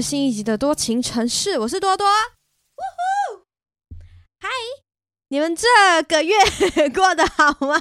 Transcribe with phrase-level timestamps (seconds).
[0.00, 2.06] 新一集的多情城市，我是多多。
[2.06, 2.80] 呜
[3.36, 3.44] 呼，
[4.40, 4.48] 嗨，
[5.28, 5.66] 你们这
[6.06, 6.34] 个月
[6.94, 7.80] 过得好吗？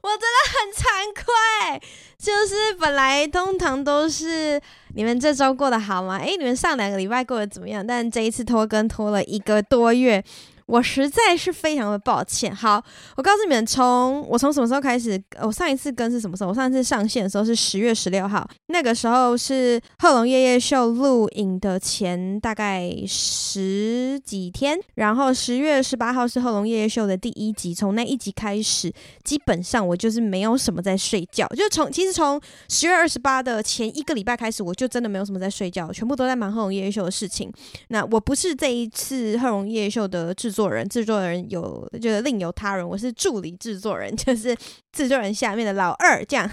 [0.00, 1.82] 我真的很惭愧，
[2.18, 4.60] 就是本来通常都是
[4.94, 6.18] 你们这周过得好吗？
[6.18, 7.84] 诶，你们上两个礼拜过得怎么样？
[7.84, 10.24] 但这一次拖更拖了一个多月。
[10.68, 12.54] 我实在是非常的抱歉。
[12.54, 12.82] 好，
[13.16, 15.20] 我告诉你们，从我从什么时候开始？
[15.40, 16.50] 我上一次更是什么时候？
[16.50, 27.74] 我上一次上线的时候是十月十六号，那个时候是《贺龙夜夜秀》录影的前大概十几天，然后十月十八号是《贺龙夜夜秀》的第一集。
[27.74, 28.92] 从那一集开始，
[29.24, 32.38] 基本上我就是没有什么在睡觉，就从其实从
[32.68, 37.50] 十月二十八的前一个礼拜开始，我就真的没有什么在睡觉，全部都在忙《贺龙夜夜秀》的事情。
[37.88, 40.57] 那我不是这一次《贺龙夜夜秀》的制作。
[40.58, 44.56] 做人，制作人有就是另有他人，我是助理制作人， 就是
[44.90, 46.50] 制作人下面的老二这样，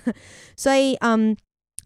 [0.55, 1.35] 所以嗯，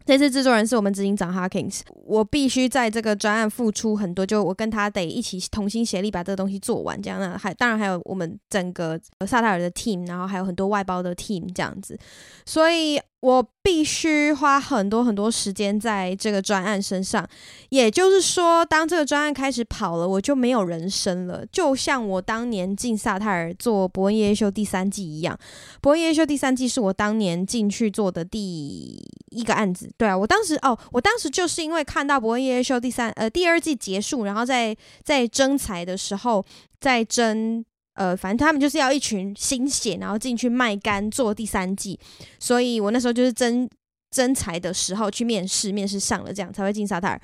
[0.05, 11.97] 这次制作人是我们执行长 Harkins，我必须在这个专案付出很多，就我跟他得一起同心协力把这个东西做完，这样，那还当然还有我们整个萨塔尔的 team，然后还有很多外包的 team 这样子，
[12.45, 12.99] 所以。
[13.21, 17.27] 我必须花很多很多时间在这个专案身上，
[17.67, 21.45] 也就是说，当这个专案开始跑了，我就没有人生了。
[21.51, 25.35] 就像我当年进萨泰尔做《博恩夜秀》第三季一样，
[25.81, 28.97] 《博恩夜秀》第三季是我当年进去做的第
[29.31, 29.91] 一个案子。
[29.97, 36.45] 对啊，我当时哦，我当时就是因为看到《博恩夜秀》第三呃第二季结束，然后在在征才的时候，
[36.79, 37.65] 在征。
[37.93, 41.99] 呃，反正他们就是要一群新血，然后进去卖肝做第三季，
[42.39, 43.69] 所以我那时候就是真。
[44.11, 47.21] 真才的时候去面试，面试上了这样才会进萨泰尔。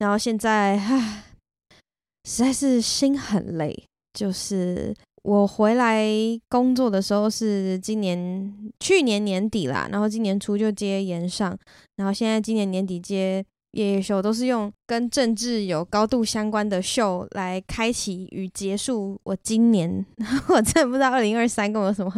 [0.00, 1.24] 然后现在唉，
[2.28, 3.74] 实在是心很累。
[4.12, 6.06] 就是我回来
[6.50, 11.58] 工作的时候是今年去年年底啦，然后今年初就接延上，
[11.96, 13.42] 然后现在今年年底接。
[13.76, 20.04] 夜夜秀都是用跟政治有高度相关的秀来开启与结束我今年，
[20.48, 22.10] 我真的不知道二零二三跟我什么，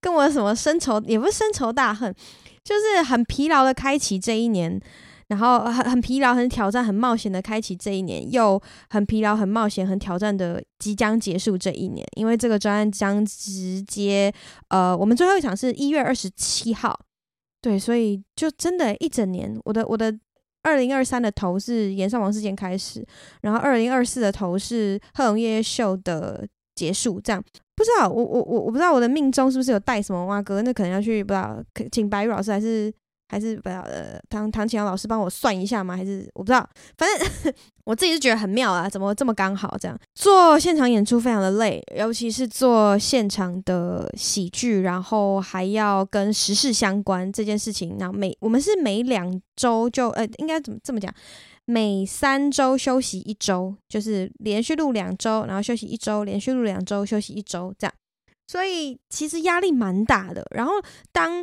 [0.00, 2.14] 跟我什么深仇，也不是深仇大恨，
[2.62, 4.80] 就是很疲劳的开启这一年，
[5.26, 14.32] 然后很很疲劳、很挑战、很冒险的开启这一年，又很疲劳、很冒险、很挑战的即将结束这一年，因为这个专案将直接，
[14.68, 16.96] 呃，我们最后一场是一月二十七号，
[17.60, 20.16] 对，所以就真的一整年，我的我的。
[20.62, 23.04] 二零二三的头是炎上王事件开始，
[23.42, 27.42] 然后二零二四的头是贺龙夜夜秀的结束，这样
[27.74, 32.92] 不知道我我我我不知道我的命中是不是有带什么蛙哥，那可能要去不知道请白玉老师还是。
[33.32, 35.96] 还是不要呃，唐唐綺阳老师帮我算一下吗？
[35.96, 37.54] 还是我不知道，反正
[37.84, 39.98] 我自己是觉得很妙啊，怎么这么刚好这样？
[40.14, 47.96] 做现场演出非常的累，尤其是做现场的喜剧，然后还要跟时事相关这件事情。
[47.98, 51.10] 然后每我们是每两周就呃，应该怎么这么讲？
[51.64, 57.94] 每三周休息一周，就是连续录两周，然后休息一周，连续录两周，休息一周这样。
[58.46, 60.44] 所以其实压力蛮大的。
[60.50, 60.72] 然后
[61.12, 61.42] 当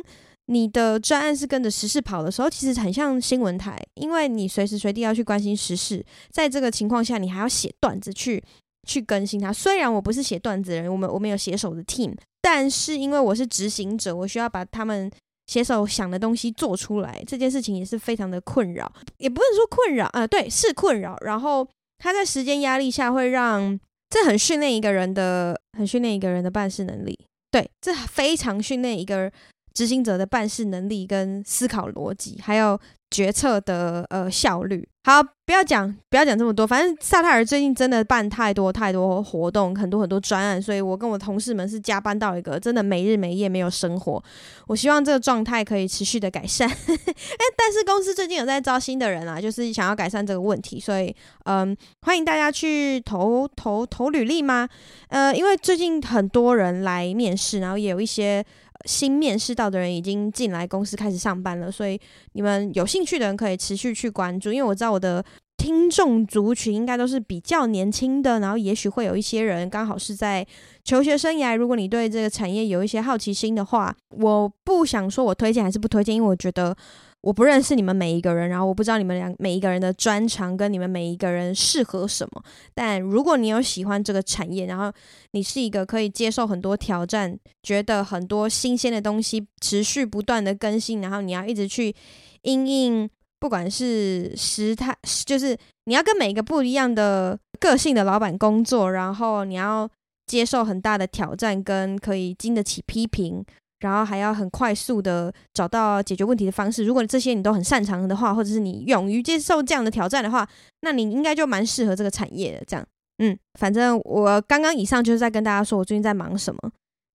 [0.50, 6.04] 你的专案是跟着时事跑的时候，其实很像新闻台，因为你随时随地要去关心时事。
[6.30, 8.42] 在这个情况下，你还要写段子去
[8.84, 9.52] 去更新它。
[9.52, 15.08] 虽然我不是写段子的人，我们我们有写手的 team，但是因为我是执行者，我需要把他们
[15.46, 17.22] 写手想的东西做出来。
[17.28, 21.16] 这件事情也是非常的困扰，也不能说困扰，呃，对，是困扰。
[21.20, 21.64] 然后
[21.98, 23.78] 他在时间压力下会让
[24.08, 27.16] 这很训练一个人的，很训练一个人的办事能力。
[27.52, 29.30] 对，这非常训练一个。
[29.72, 32.78] 执行者的办事能力跟思考逻辑，还有
[33.10, 34.86] 决策的呃效率。
[35.02, 36.66] 好，不要讲，不要讲这么多。
[36.66, 44.22] 反正萨泰尔最近真的办太多太多活动，很多很多专案，所以我跟我同事们是加班到一个真的没日没夜没有生活。
[44.66, 46.68] 我希望这个状态可以持续的改善。
[46.68, 54.68] 哎，但是公司最近有在招新的人啊，就是想要改善这个问题，所以嗯，欢迎大家去投投投履历吗？
[55.08, 58.44] 呃，因为最近很多人来面试，然后也有一些。
[58.86, 62.00] 新面试到的人已经进来公司开始上班了，所以
[62.32, 65.24] 你们有兴趣的人可以持续去关注，因为我知道我的
[65.56, 70.46] 听众族群应该都是比较年轻的，然后也许会有一些人刚好是在
[70.84, 71.56] 求学生涯。
[71.56, 76.76] 如果你对这个产业有一些好奇心的话，我不想说我推荐还是不推荐，因为我觉得。
[77.22, 82.42] 我不认识你们每一个人，然后我不知道你们两每一个人的专长跟你们每一个人适合什么。
[82.74, 84.90] 但如果你有喜欢这个产业，然后
[85.32, 91.94] 你是一个可以接受很多挑战，觉得很多新鲜的东西持续不断的更新，然后你要一直去
[92.42, 94.96] 因应，不管是时态，
[95.26, 99.86] 就是你要跟每一个不一样的个性的老板工作，然后你要
[100.26, 103.44] 接受很大的挑战，跟可以经得起批评。
[103.80, 106.84] 然后还要很快速的找到解决问题的方式。
[106.84, 110.48] 如果这些你都很擅长的话，或者是你勇于接受这样的挑战的话，
[110.82, 112.64] 那你应该就蛮适合这个产业的。
[112.66, 112.86] 这样，
[113.18, 116.60] 嗯，反正我刚刚以上就是在跟大家说我最近在忙什么。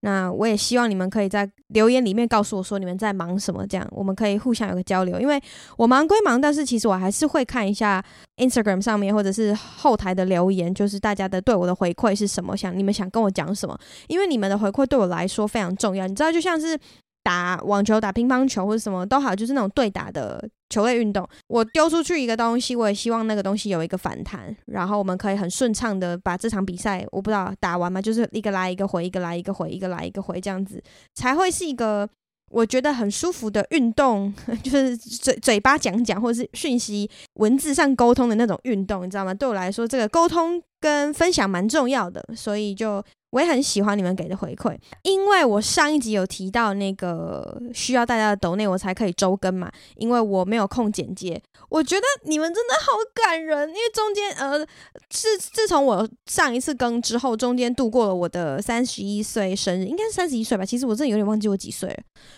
[0.05, 5.19] 那我也希望你们可以在留言里面告诉我说你们在忙什么，这样我们可以互相有个交流。
[5.19, 5.41] 因为
[5.77, 8.03] 我忙归忙，但是其实我还是会看一下
[8.37, 13.75] Instagram 上面或者是后台的留言，就是大家的对我的回馈是什么，想你们想跟我讲什么？
[14.07, 16.05] 因为你们的回馈对我来说非常重要。
[16.05, 16.77] 你知道，就像是
[17.25, 20.47] 打网球、打乒乓球或者什么都好，就是那种对打的。
[20.67, 28.01] 球类运动，我丢出去一个东西，我也希望那个东西有一个反弹，然后我们可以很顺畅的把这场比赛，我不知道打完吗？
[28.01, 30.83] 就是一个来一个回，一个来一个回，一个来一个回，这样子
[31.13, 32.09] 才会是一个
[32.49, 34.33] 我觉得很舒服的运动，
[34.63, 39.33] 就是嘴嘴巴讲讲或者是讯息文字上沟通的那种运动，你知道吗？
[39.33, 43.03] 对我来说，这个沟通跟分享蛮重要的，所以就。
[43.31, 51.41] 我也很喜欢你们给的回馈，因为我上一集有提到那个需要大家的抖内，我才可以周更嘛，因为我没有空剪接。
[51.67, 54.65] 我觉得你们真的好感人，因为中间呃，
[55.09, 60.63] 自自从我上一次更之后，中间度过了我的三十一岁生日，应该是三十一岁吧。
[60.63, 61.97] 其实我真的有点忘记我几岁了。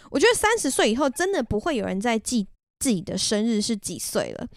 [0.10, 2.48] 我觉得三十岁以后，真的不会有人再记
[2.80, 4.48] 自己的生日是几岁了。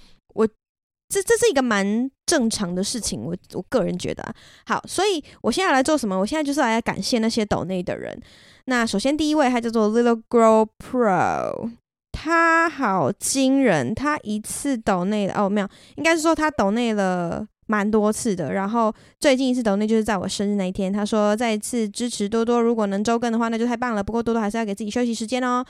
[1.10, 4.34] 这这是一个蛮正常的事情，我我个人觉得啊。
[4.66, 6.16] 好，所以我现在来做什么？
[6.16, 8.18] 我现在就是来感谢那些抖内的人。
[8.66, 11.72] 那首先第一位，他叫做 Little Girl Pro，
[12.12, 18.52] 他好惊人，他一次抖内了哦，没有，应该是说他抖内了蛮多次的。
[18.52, 24.04] 然后最近一次抖内就是在我生日那一天，他说再一次支持多多，如果能周更的话，那就太棒了。
[24.04, 25.64] 不过多多还是要给自己休息时间哦，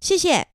[0.00, 0.46] 谢谢。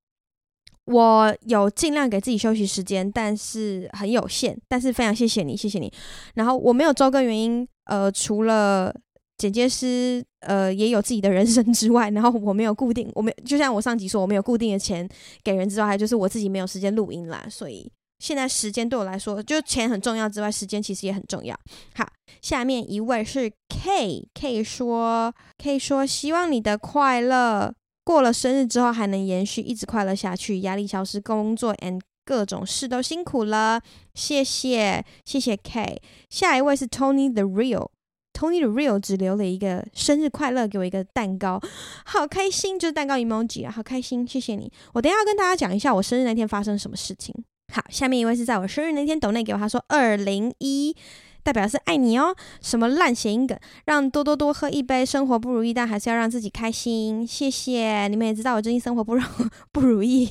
[0.86, 4.60] 我有尽量给自己休息时间，但是很有限。
[4.68, 5.92] 但是非常谢谢你，谢谢你。
[6.36, 8.94] 然后我没有周更原因，呃，除了
[9.38, 15.08] 剪接师呃也有自己的人生之外，然后我没有固定，我没就像我上集说我没有固定的钱
[15.44, 17.46] 给人之外，就是我自己没有时间录音啦。
[17.50, 17.90] 所以
[18.20, 21.58] 现在时间对我来说，就钱很重要之外，时间其实也很重要。
[21.96, 22.08] 好，
[22.42, 27.74] 下面一位是 K，K 说，K 说希望你的快乐。
[28.04, 33.82] 过了生日之后还能延续，一直快乐下去，压力消失，工作 and 各种事都辛苦了，
[34.14, 36.02] 谢谢谢谢 K。
[36.30, 41.62] 下一位是 Tony the Real，Tony the Real 只留了一个生日快乐给我一个蛋糕，
[42.06, 44.72] 好开心，就是蛋糕 emoji 啊，好开心，谢谢你。
[44.94, 47.34] 我等下要跟大家讲一下我生日那天发生什么事情。
[47.74, 50.96] 好，下面一位是在我生日那天抖内给我，他说二零一。
[51.44, 53.58] 代表是爱你哦，什么烂谐音梗？
[53.86, 57.26] 让多多多喝一杯，生活不如意，但还是要让自己开心。
[57.26, 59.24] 谢谢你们也知道我最近生活不容
[59.72, 60.30] 不如意。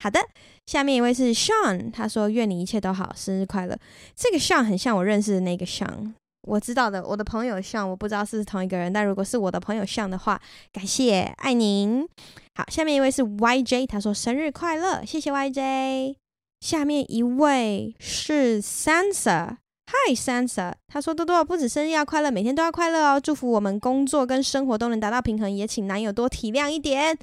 [0.00, 0.20] 好的，
[0.66, 3.76] 下面一位是 Sean，他说愿你一切都好，生日快乐。
[4.14, 6.12] 这个 Sean 很像我认识的那个 Sean，
[6.42, 10.40] 我知道的，我的朋友 Sean，我不知道是不是同一个人，但如果是我的朋友 Sean 的话，
[10.72, 12.06] 感谢爱您。
[12.54, 16.16] 好，下面一位是 YJ，他说生日快乐，谢谢 YJ。
[16.60, 19.56] 下面一位是 Sansa。
[19.92, 23.20] Hi Sansa，他说多多不止生日要快乐，每天都要快乐哦。
[23.20, 27.18] 祝福我们工作跟生活都能达到平衡，也请男友多体谅一点。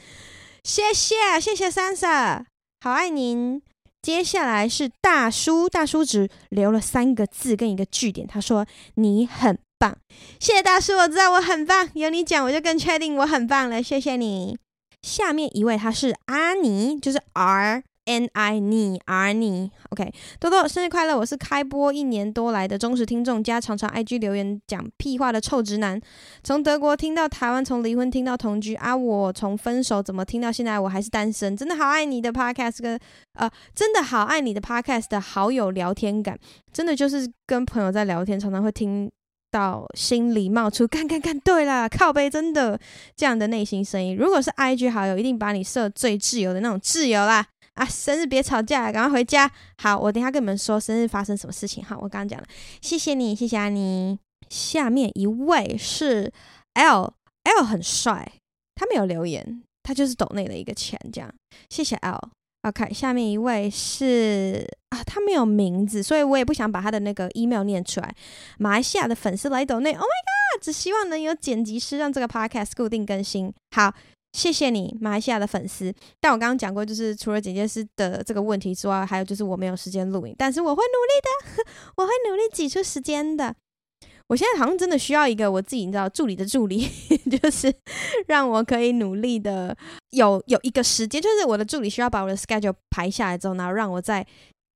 [0.63, 2.43] 谢谢谢谢 Sansa，
[2.81, 3.61] 好爱您。
[4.03, 9.97] 接下来是大叔，大叔只留了三个字跟一个句点，他说你很棒。
[10.39, 13.81] 谢谢大叔，我知道我很棒，有你讲我就更确定我很棒了。
[13.81, 14.57] 谢谢你。
[15.01, 17.83] 下面一位他是阿尼，就是 R。
[18.09, 21.15] N I 你 R 你 OK 多多生日快乐！
[21.15, 26.01] 我是开播一年多来的忠实听众，加常常 IG 留言讲屁话的臭直男。
[26.43, 32.99] 从德国听到台湾，从离婚听到同居啊，我从分手怎么听到现在我还是单身，真的好爱你的 Podcast 跟
[33.33, 36.35] 呃，真的好爱你的 Podcast 的好有聊天感，
[36.73, 39.07] 真的就是跟朋友在聊天，常常会听
[39.51, 42.79] 到心里冒出干干干，对啦，靠背真的
[43.15, 44.17] 这样的内心声音。
[44.17, 47.45] 如果是 IG 好友，一定把你设最自由的那种自由啦。
[47.79, 49.49] 啊，生日别吵架，赶快回家。
[49.77, 51.81] 好，我等一下跟你们说生日发生什么事情。
[51.83, 52.45] 好，我刚刚讲了，
[52.81, 54.19] 谢谢你，谢谢安妮。
[54.49, 56.29] 下面一位是
[56.73, 58.33] L，L 很帅，
[58.75, 61.33] 他没有留言，他就是抖内的一个钱，这样。
[61.69, 62.19] 谢谢 L。
[62.63, 68.13] OK，下面一位是啊，他没有名字，所以我也不想把他的那个 email 念出来。
[68.57, 73.53] 马来西亚的粉丝来抖内，Oh my God，只希望能有剪辑师让这个 podcast 固定更新。
[73.73, 73.93] 好。
[74.33, 75.93] 谢谢你，马来西亚的粉丝。
[76.19, 83.55] 但我刚刚讲过，就是除了剪接师的这个问题之外，还有就是我没有时间录影，但是我会努力的， 我会努力挤出时间的。
[84.27, 86.87] 我现在好像真的需要一个我自己你知道助理的助理，
[87.41, 87.73] 就是
[88.27, 89.75] 让我可以努力的
[90.11, 94.23] 有有一个时间，就是我的助理需要把我的 schedule 排下来之后，然后让我在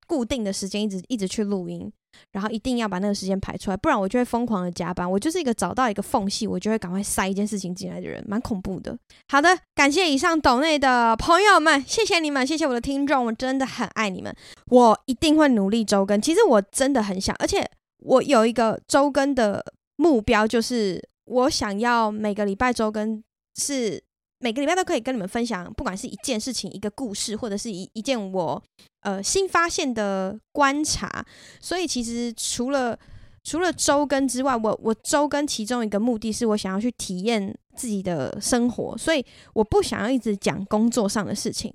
[0.07, 1.93] 固定的时间一直一直去录音。
[2.31, 5.09] 然后一定要把那个时间排出来，不然我就会疯狂的加班。
[5.09, 8.97] 我就是一个找到一个缝隙，我就会赶快塞一件事情进来的人，蛮恐怖的。
[9.29, 14.35] 好的，感谢以上抖内的朋友们，谢谢你们，谢谢我的听众，我真的很爱你们。
[14.67, 16.21] 我一定会努力周更。
[16.21, 17.63] 其实我真的很想，而且
[17.99, 19.63] 我有一个周更的
[19.95, 23.23] 目标，就是我想要每个礼拜周更
[23.55, 24.03] 是。
[24.43, 28.61] 每个礼拜都可以跟你们分享，不管是一件事情、一个故事，或者是一一件我
[29.03, 31.25] 呃新发现的观察。
[31.61, 32.99] 所以其实除了
[33.45, 41.73] 除了周更之外，我我周更其中一个目的是我想要去体验自己的生活，所以我不想要一直讲工作上的事情。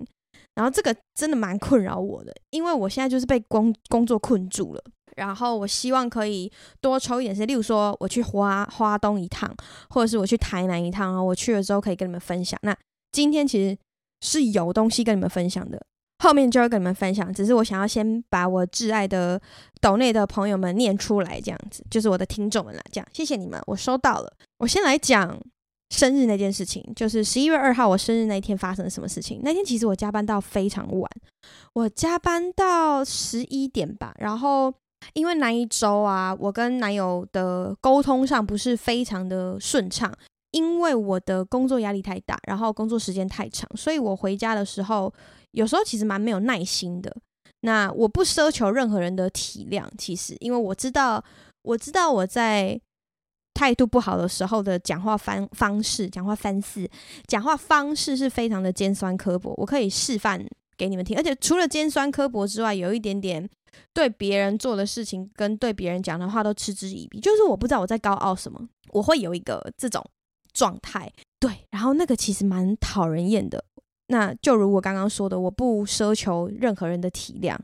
[0.53, 4.83] 然后这个真的蛮困扰我的，因为我现在就是被工工作困住了。
[5.15, 6.51] 然后我希望可以
[6.81, 9.53] 多抽一点时间，例如说我去花花东一趟，
[9.89, 12.59] 或者是我去台南一趟啊，我去了之后可以跟你们分享。
[12.63, 12.75] 那
[13.11, 13.77] 今天其实
[14.21, 15.81] 是有东西跟你们分享的，
[16.19, 17.33] 后面就会跟你们分享。
[17.33, 19.41] 只是我想要先把我挚爱的
[19.81, 22.81] 岛内的朋友们念出来，这样子就是我的听众们啦。
[22.91, 24.31] 这样谢谢你们，我收到了。
[24.59, 25.39] 我先来讲
[25.89, 29.39] 生日那件事情，就是十一月二号我生日那一天发生了什么事情。
[29.43, 31.09] 那天其实我加班到非常晚，
[31.73, 34.73] 我加班到十一点吧，然后。
[35.13, 40.13] 因为那一周啊，我跟男友的沟通上不是非常的顺畅，
[40.51, 45.11] 因为我的工作压力太大，然后工作时间太长，所以我回家的时候
[45.51, 47.15] 有时候其实蛮没有耐心的。
[47.61, 51.23] 那我不奢求任何人的体谅，其实因为我知道，
[51.63, 52.79] 我知道我在
[53.53, 56.89] 态度不好的时候的讲话方方式、讲话方式、
[57.27, 60.45] 讲话方式是非常的尖酸刻薄，我可以示范
[60.77, 63.49] 给你们听，而且除了尖酸刻薄之外，有一点点。
[63.93, 70.03] 对别人做的事情跟对别人讲的话都嗤之以鼻，就是我不知道我在高傲什么，我会有一个这种
[70.53, 71.11] 状态。
[71.39, 73.63] 对，然后那个其实蛮讨人厌的。
[74.07, 77.55] 那就如我刚刚说的，我不奢求任何人的体谅，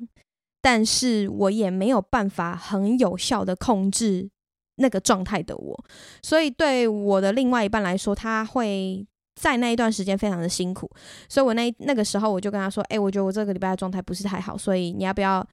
[0.61, 4.29] 但是我也没有办法很有效的控制
[4.75, 5.85] 那个状态的我。
[6.21, 9.05] 所以对我的另外一半来说，他会
[9.41, 10.89] 在那一段时间非常的辛苦。
[11.27, 15.45] 所以我那那个时候我就跟他说：“哎，我觉得我这个礼拜的状态不是太好，所以你要不要？”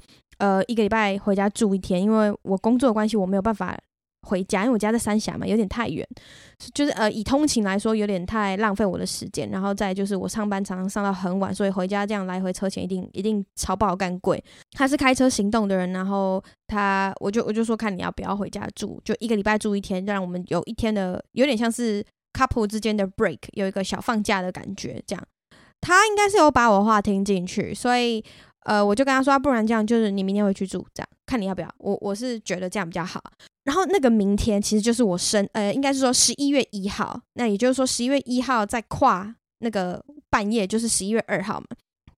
[0.43, 3.79] 呃，一个礼拜回家住一天，因为我工作的关系，我没有办法
[4.27, 6.05] 回家，因为我家在三峡嘛，有点太远，
[6.75, 9.49] 就是呃，以通勤来说，有点太浪费我的时间。
[9.51, 14.43] 然后再就是我上班常常上到很晚，所以回家这样来回车钱一定一定超不好干贵。
[14.73, 25.01] 他是开车行动的人，然后他我就我就说看你要不要回家住，就一个礼拜住一天，让我们有一天的有点像是 couple 之间的 break，有一个小放假的感觉。
[25.07, 25.25] 这样，
[25.81, 28.25] 他应该是有把我话听进去，所以。
[28.65, 31.75] 呃，我就跟他说，不然这样，就是你明天回去住，这样看你要不要。
[31.79, 33.23] 我我是觉得这样比较好。
[33.65, 37.21] 然后那个明天其实就是我生，呃，应该是说十一月一号。
[37.35, 41.67] 那也就是说十一月一号再跨那个半夜，就是十一月二号嘛。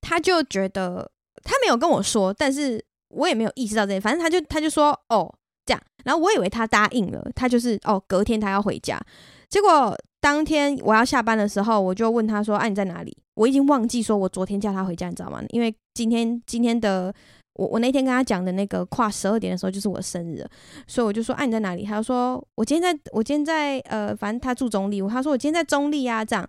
[0.00, 1.10] 他就觉得
[1.42, 4.00] 他没有跟我说，但是我也没有意识到这些。
[4.00, 5.34] 反正他就他就说哦
[5.66, 9.00] 这样，然后我以为他答应了，他就是哦隔天他要回家。
[9.48, 15.42] 结果当天我要下班的时候，我就问他说：“哎、啊，你在哪里？”我已经忘记说我昨天叫他回家，你知道吗？
[15.50, 17.14] 因为今天今天的
[17.54, 20.44] 我我那天跟他讲的那个跨十二点的时候就是我生日，
[20.86, 26.48] 所以我就说：“哎、你在哪里？”他就说：“我今天在我今天在呃，反正他住中立。”他说：“我今天在中立啊。”这样，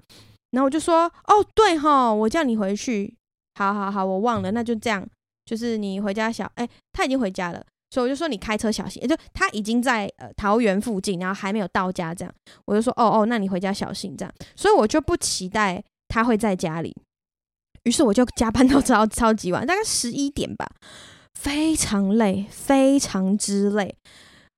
[0.51, 3.15] 然后我就说：“哦，对哈，我叫你回去。”
[3.57, 5.07] 好好好，我忘了，那就这样，
[5.45, 7.63] 就是你回家小哎，他已经回家了。
[7.91, 12.33] 所以我就说你开车小心，就他已经在呃桃园附近，然后还没有到家，这样
[12.65, 14.33] 我就说哦哦，那你回家小心这样。
[14.55, 16.95] 所以我就不期待他会在家里，
[17.83, 20.67] 于是我就加班到超超级晚，大概十一点吧，
[21.33, 23.95] 非常累，非常之累。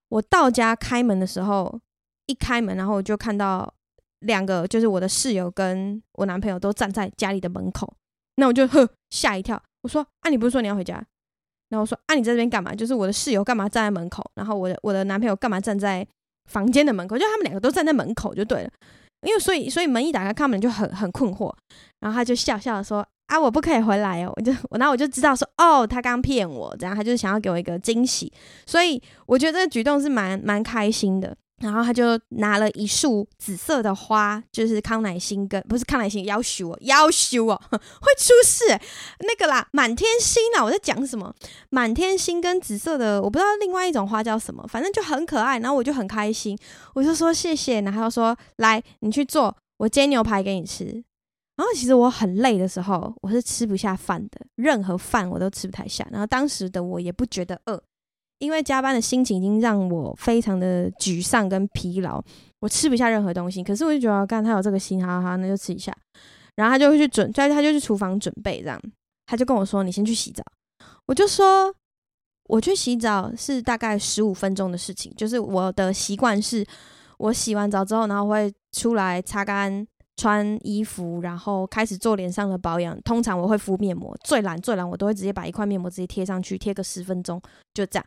[0.10, 1.80] 我到家开门的时候，
[2.28, 3.74] 一开门，然后我就看到
[4.22, 7.94] 两个，就是我的室友跟我男朋友都站在家里的门口，
[8.36, 10.96] 那我就呵吓一跳，我说啊，你不是说你要回家？
[11.70, 12.74] 然后我说啊，你在这边干嘛？
[12.74, 14.24] 就是我的室友干嘛站在门口？
[14.36, 16.08] 然后我的我的男朋友干嘛站在
[16.50, 17.18] 房间的门口？
[17.18, 18.72] 就他们两个都站在门口就对了。
[19.28, 21.54] 因为所以所以门一打开，看门就很很困惑。
[22.00, 24.32] 然后他就笑笑的说啊，我不可以回来哦。
[24.36, 28.32] 我就我然后我就知道说哦，他刚骗我，这样他就是想要给我一个惊喜。
[28.66, 31.36] 所以我觉得这个举动是蛮蛮开心的。
[31.60, 38.66] 然后他就拿了一束紫色的花，就是康乃馨跟不是康乃馨，夭寿哦，夭寿哦， 会出事
[39.20, 40.64] 那个啦，满天星啊！
[40.64, 41.34] 我在讲什么？
[41.70, 45.58] 满天星跟紫色的，我不知道另外一种花叫什么，反正就很可爱。
[45.60, 46.58] 然后我就很开心，
[46.94, 47.82] 我就说谢谢。
[47.82, 50.86] 然后他说来，你去做，我煎牛排给你吃。
[51.56, 56.08] 然后其实我很累的时候，我是吃不下饭的，任何饭我都吃不太下。
[56.12, 57.82] 然后当时的我也不觉得饿。
[58.40, 62.24] 因为加班的心情已经让我非常的沮丧跟疲劳，
[62.60, 63.64] 我吃不下任何东西。
[63.64, 65.96] 可是我就觉得，干他有这个心，哈哈，那就吃一下。
[66.56, 68.82] 然后他就会去准，他就去厨房准备这样。
[69.26, 70.44] 他就跟我说：“你先去洗澡。”
[71.06, 71.74] 我就说
[72.50, 76.66] ：“我去洗澡是大概十五分钟的事情，就是我的习惯是，
[77.18, 79.86] 我洗完澡之后，然后会出来擦干、
[80.18, 83.00] 穿衣服，然后开始做脸上的保养。
[83.04, 87.42] 通常我会敷面膜，最懒最懒，我都会直接把一块面膜直接贴上去，贴个十分钟，
[87.74, 88.06] 就这样。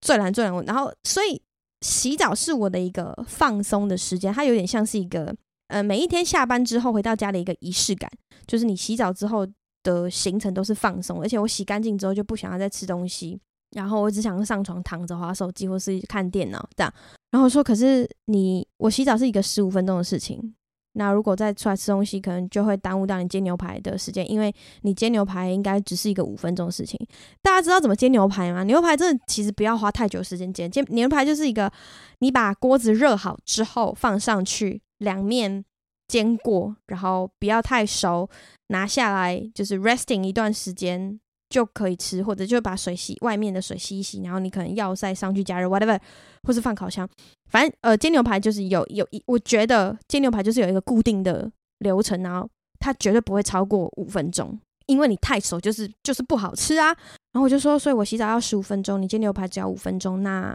[0.00, 1.42] 最懒最懒，然后所以
[1.80, 5.34] 洗澡是我的一个放松的时间，它有点像是一个
[5.66, 8.10] 呃每一天下班之后回到家的一个仪式感，
[8.46, 9.46] 就是你洗澡之后
[9.82, 13.38] 的行程都是放松，而且我洗干净之后就不想要再吃东西。
[13.76, 16.90] 然后我只想上床躺着滑手机或是看电脑这样。
[17.30, 20.54] 然后说：“可是你，我洗澡是一个十五分钟的事情。
[20.98, 24.52] 那如果再出来吃东西，可能就会耽误到你煎牛排的时间，因为
[24.82, 26.98] 你煎牛排应该只是一个五分钟的事情。
[27.40, 28.64] 大家知道怎么煎牛排吗？
[28.64, 30.68] 牛排真的其实不要花太久时间煎。
[30.68, 31.72] 煎牛排就是一个，
[32.18, 35.64] 你把锅子热好之后放上去，两面
[36.08, 38.28] 煎过，然后不要太熟，
[38.66, 45.98] 拿下来就是 resting 一段时间。”就可以吃，或者就把水洗外面的水洗一洗，然后你可能要塞上去加热，whatever，
[46.42, 47.08] 或是放烤箱，
[47.50, 56.86] 反正呃煎牛排就是有有一，我觉得煎牛排就是有一个固定的流程，然后它绝对不会超过五分钟，因为你太熟就是就是不好吃啊。
[57.32, 60.54] 然后我就说，所以我洗澡要十五分钟，你煎牛排只要五分钟，那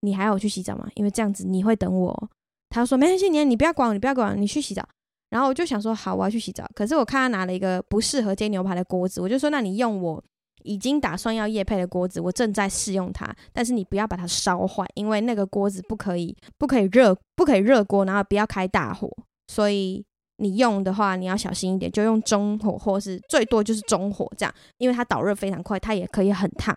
[0.00, 0.86] 你还要我去洗澡吗？
[0.94, 2.30] 因为这样子你会等我。
[2.70, 4.86] 他说没关系，你你不要管我，你不要管我，你去洗澡。
[5.30, 6.64] 然后我就想说好，我要去洗澡。
[6.74, 10.22] 可是我看他拿了一个不适合煎牛排的锅子，我就说那你用我。
[10.64, 19.08] 已经打算要业配的锅子，我正在试用它，但是你不要把它烧坏，因为那个锅子不可以，不可以热，不可以热锅，然后不要开大火，
[19.46, 20.04] 所以
[20.38, 26.76] 你用的话你要小心一点，就用中火或是最多就是中火这样，因为它导热非常快，它也可以很烫。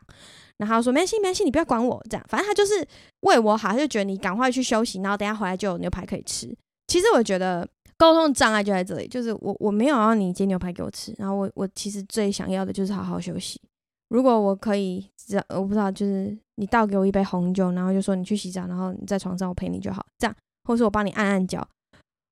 [0.58, 2.86] 然后说没关系没关系，你不要管我这样，反正他就是
[3.22, 6.48] 为我好，他就觉得你赶快去休息，然后等下回来就有牛排可以吃。
[6.88, 13.62] 其实我觉得沟通障碍就在这里，就是我我没有让你煎牛排给我吃，然后我我其实最想要的就是好好休息。
[14.10, 15.06] 如果我可以，
[15.50, 21.68] 我不知道，就是你倒给我一杯红酒，然后就说你去洗澡，然后你在床上我陪你就好，这样，或是我帮你按按脚，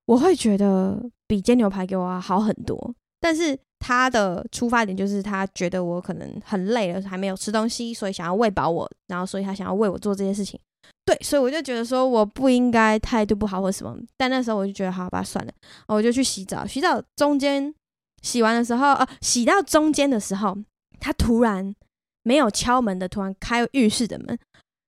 [0.06, 2.94] 我会觉得比煎牛排给我好很多。
[3.20, 10.58] 但是他的出发点就是他觉得我可能很累了，还没有吃东西，所以想要喂饱我，然后所以他想要为我做这些事情。
[11.04, 13.98] 对，所以我就觉得说我不应该态度不好或什么。
[14.16, 15.52] 但那时候我就觉得好吧，算了，
[15.88, 16.66] 我就去洗澡。
[16.66, 17.74] 洗澡中间
[18.22, 20.58] 洗完的时候，呃，洗到中间的时候。
[21.00, 21.76] 他突然
[22.24, 24.38] 没有敲门的，突然开浴室的门，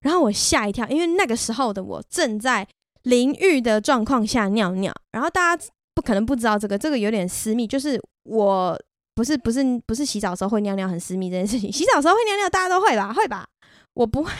[0.01, 2.67] 然后我吓一跳，因为那个时候的我正在
[3.03, 4.93] 淋浴的状况下尿尿。
[5.11, 8.79] 然后大家不可能不知道这个，这个有点私密，就是我
[9.13, 13.13] 不是不是不是洗澡的时候会尿尿很私密这件事情，洗澡时候会尿尿，大家都会吧？
[13.13, 13.47] 会吧？
[13.93, 14.31] 我不会，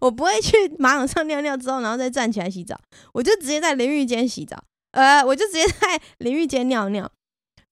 [0.00, 2.78] 我不会去马桶上尿尿之后，然后再站起来洗澡，
[3.12, 7.10] 我就直接在淋浴间洗澡，呃，我就直接在淋浴间尿尿，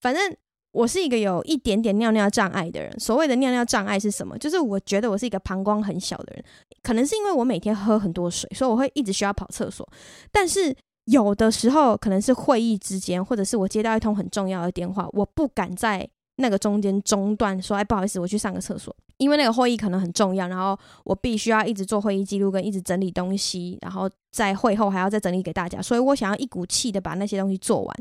[0.01, 0.37] 反正。
[0.75, 2.93] 我是一个有一点点尿尿障碍的人。
[2.99, 4.37] 所谓的尿尿障碍是什么？
[4.37, 6.45] 就是我觉得我是一个膀胱很小的人，
[6.83, 9.89] 可能是因为我每天喝很多水，所以我会一直需要跑厕所。
[10.33, 16.07] 但是有的时候可能是会议之间，或者是我接到一通很重要的电话，我不敢在
[16.37, 27.97] 那个中间中断说：“哎，不好意思，我去上个厕所。”因为那个会议可能很重要，然后我必须要一直做会议记录跟一直整理东西，然后在会后还要再整理给大家，所以我想要一股气的把那些东西做完。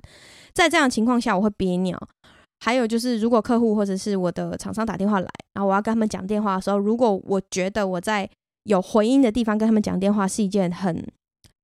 [0.53, 1.95] 在这样的情况下，我会憋尿。
[2.63, 8.30] 还有就是，如果客户或者是我的厂商打电话来，然后我要跟他们讲电话的时候，如果我觉得我在
[8.63, 11.06] 有回音的地方跟他们讲电话是一件很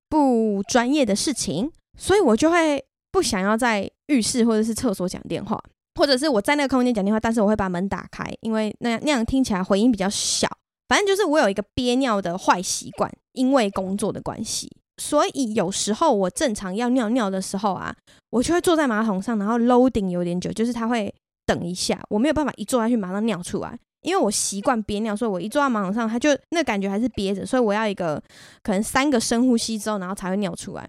[0.10, 2.84] 不专业的事情，所以我就会
[3.14, 5.58] 不想要在浴室或者是厕所讲电话，
[5.96, 10.50] 或者是我在那个空间讲电话，但是我会把门打开，因为那样那样听起来回音比较小。
[10.90, 14.70] 反正就是我有一个憋尿的坏习惯，因为工作的关系。
[15.00, 17.96] 所以有时候我正常要尿尿的时候啊，
[18.30, 21.12] 我就会坐在马桶上，然后搂顶有点久，就是它会
[21.46, 28.22] 等一下，我没有办法一坐下去马上尿出来，因为我习惯憋尿，所以我一坐在马桶上，它就那感觉还是憋着，所以我要一个
[28.62, 30.88] 可能三个深呼吸之后，然后才会尿出来。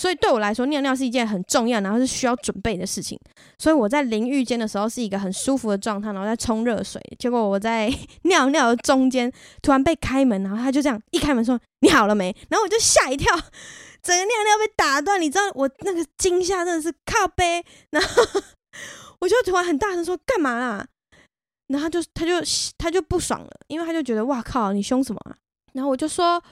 [0.00, 3.20] 所以对我来说，尿尿是一件很重要，然后是需要准备的事情。
[3.58, 6.98] 所以我在淋浴间的时候是一个很舒服的状态，然后在冲热水。
[7.18, 13.30] 结果我在尿尿的中间突然被开门，然后他就这样一开门说：“你好了没？”然后我就吓一跳，
[14.02, 15.20] 整个尿尿被打断。
[15.20, 18.22] 你知道我那个惊吓真的是靠背，然后
[19.18, 20.86] 我就突然很大声说：“干嘛啦？”
[21.68, 22.40] 然后他就他就
[22.78, 25.36] 他就不爽了，因为他就觉得哇靠，你凶什么啊？
[25.74, 26.42] 然后我就说。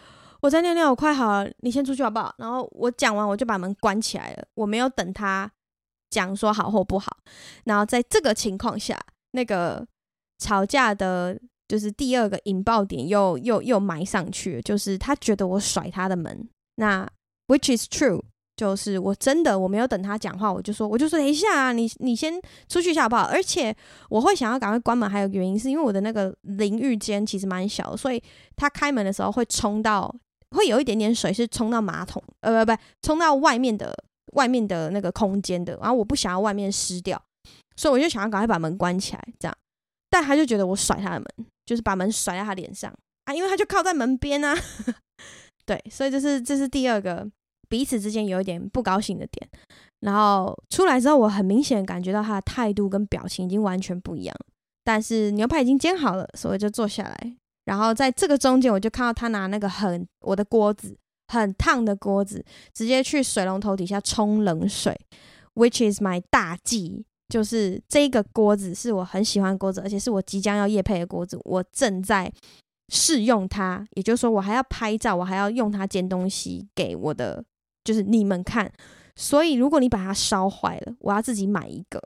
[0.40, 2.34] 我在尿尿，我快好了，你先出去好不好？
[2.38, 4.46] 然后我讲完，我就把门关起来了。
[4.54, 5.50] 我没有等他
[6.10, 7.16] 讲说好或不好。
[7.64, 8.96] 然后在这个情况下，
[9.32, 9.86] 那个
[10.38, 16.48] 吵架的，就是第二个引爆点又又又埋上去，就是他觉得我甩他的门。
[16.76, 17.08] 那
[17.48, 18.22] which is true，
[18.56, 23.24] 就是我真的我没有等他讲话，我就说我就说等一下啊，你你先出去一下好不好？
[23.24, 23.74] 而且
[24.08, 28.22] 我会想要赶快关门，还有原因是因为我的那个淋浴间其实蛮小，所以
[28.54, 30.14] 他开门的时候会冲到，
[30.56, 33.94] 会有一点点水是冲到马桶，呃不不，冲到外面的
[34.32, 37.20] 外面的那个空间的，然后我不想要外面湿掉，
[37.76, 39.56] 所以我就想要赶快把门关起来，这样。
[40.10, 42.92] 但他就觉得我甩他的门，就是把门甩在他脸上
[43.24, 44.56] 啊，因为他就靠在门边啊。
[45.66, 47.28] 对，所以这是这是第二个。
[47.70, 49.46] 彼此之间有一点不高兴的点，
[50.00, 54.34] 然后出来之后，我很明显感觉到他的态度跟表情已经完全不一样。
[54.82, 57.36] 但是牛排已经煎好了，所以就坐下来。
[57.68, 64.98] 然后在这个中间，我就看到他拿那个很我的锅子，很烫的锅子，直接去水龙头底下冲冷水
[65.54, 67.04] ，which is my 大忌。
[67.28, 72.32] 就是这个锅子是我很喜欢锅子，而且是我即将要业配的锅子，我正在
[72.88, 77.44] 试用它，也就是说我还要拍照，我还要用它煎东西给我的。
[77.84, 78.72] 就是你们看，
[79.14, 82.02] 所以如果你把它烧坏了，我要自己买一个。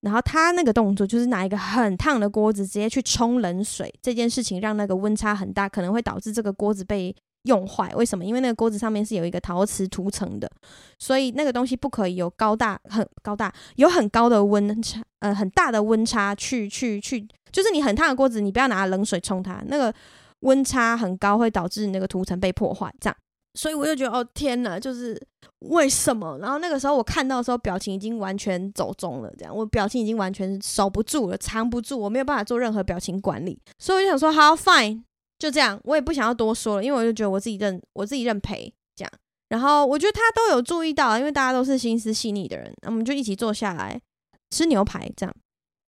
[0.00, 7.94] 然后他那个动作就是拿一个很烫的锅子直接去冲冷水，这件事情让那个温差很大，可能会导致这个锅子被用坏。
[7.94, 8.24] 为什么？
[8.24, 10.50] 因为那个锅子上面是有一个陶瓷涂层的，
[10.98, 19.94] 所以那个东西不可以有高大很高大有很高的温差，呃，很大的温差去去去，就是你很烫的锅子，你不要拿冷水冲它，那个
[20.40, 23.16] 温差很高会导致那个涂层被破坏，这样。
[23.54, 25.20] 所以我就觉得，哦天哪，就是
[25.60, 26.38] 为什么？
[26.38, 33.58] 然后那个时候我看到的时候，表情已经完全走中了，这样我表情已经完全守不住了，藏不住，我没有办法做任何表情管理。
[33.78, 35.02] 所以我就想说，好，fine，
[35.38, 39.12] 就这样，我也不想要多说了，因为我就觉得我自己认我自己认赔这样。
[39.48, 44.00] 然后我觉得他都有注意到，因为大家都是心思细腻的人，那我们就一起坐下来
[44.50, 45.34] 吃牛排这样。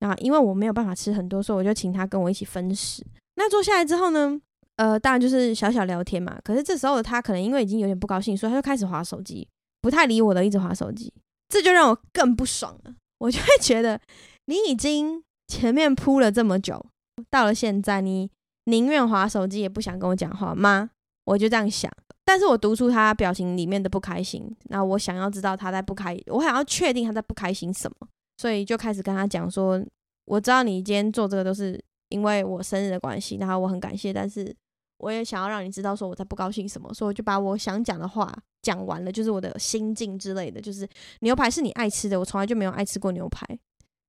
[0.00, 3.06] 然后因为我没有办法吃很多，所以我就请他跟我一起分食。
[3.36, 4.40] 那坐下来之后呢？
[4.76, 6.38] 呃，当然就是小小聊天嘛。
[6.42, 9.46] 可是这时候他可能因为已经有点不高兴，所以他就开始划手机，
[9.80, 11.12] 不太理我的，一直划手机。
[11.48, 12.94] 这就让我更不爽了。
[13.18, 14.00] 我就会觉得，
[14.46, 16.84] 你已经前面铺了这么久，
[17.30, 18.30] 到了现在，你
[18.64, 20.90] 宁愿划手机也不想跟我讲话吗？
[21.24, 21.90] 我就这样想。
[22.24, 28.08] 但是我读出他表情里面的不开心，那我想要知道他在不开，我想要确定他在不开心什么，
[28.38, 29.84] 所以就开始跟他讲说，
[30.24, 31.78] 我知道你今天做这个都是
[32.12, 34.54] 因为我生日的关系，然后我很感谢，但是。
[34.98, 40.60] 我也想要让你知道，说我在不高兴什么，所以我就把我想讲的话讲完了，就是我的心境之类的。
[40.60, 40.88] 就是
[41.22, 43.44] 牛排是你爱吃的，我从来就没有爱吃过牛排。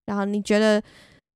[0.06, 0.80] 然后你觉得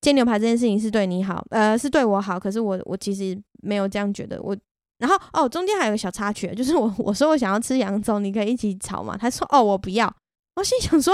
[0.01, 4.39] 煎牛排这件事情是对你好，呃，是对我好，可是我我其实没有这样觉得。
[4.43, 4.55] 我
[4.99, 9.17] 然后哦，中间还有个小插曲，就是我我说我想要吃洋葱，你可以一起炒嘛？
[9.17, 10.15] 他说哦，我不要。
[10.57, 11.11] 我心想说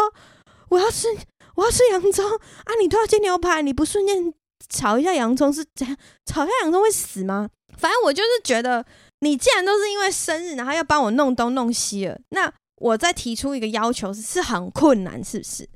[0.67, 1.07] 我要吃
[1.55, 4.33] 我要吃洋葱啊，你都要煎牛排，你不顺便
[4.69, 5.97] 炒一下洋葱是这样？
[6.25, 7.49] 炒一下洋葱会死吗？
[7.77, 8.85] 反正我就是觉得，
[9.21, 15.67] 你既然都是因为生日，然后要帮我弄东弄西了，那我再提出一个要求是很困难，是不是？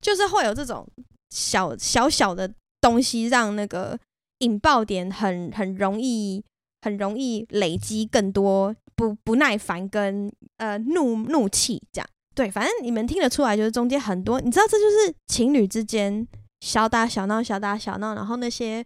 [0.00, 0.86] 就是会有这种
[1.30, 2.50] 小小小的
[2.80, 3.98] 东西，让那个
[4.38, 6.42] 引爆点很很容易，
[6.82, 12.08] 很容易累积更多不不耐烦跟呃怒怒气，这样。
[12.34, 16.26] 对，反正你们听得出来，就是中间很多，你知道，这就是情侣之间
[16.60, 18.84] 小打小闹，小打小闹，然后那些。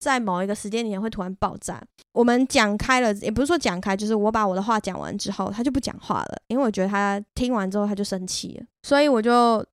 [0.00, 1.82] 在某一个时间点会突然爆炸。
[2.12, 8.66] 我们讲开了，也不是说讲开，就是我把我的话讲完之后，他就不讲话了，因为我觉得他听完之后他就生气了。
[8.82, 9.64] 所以我就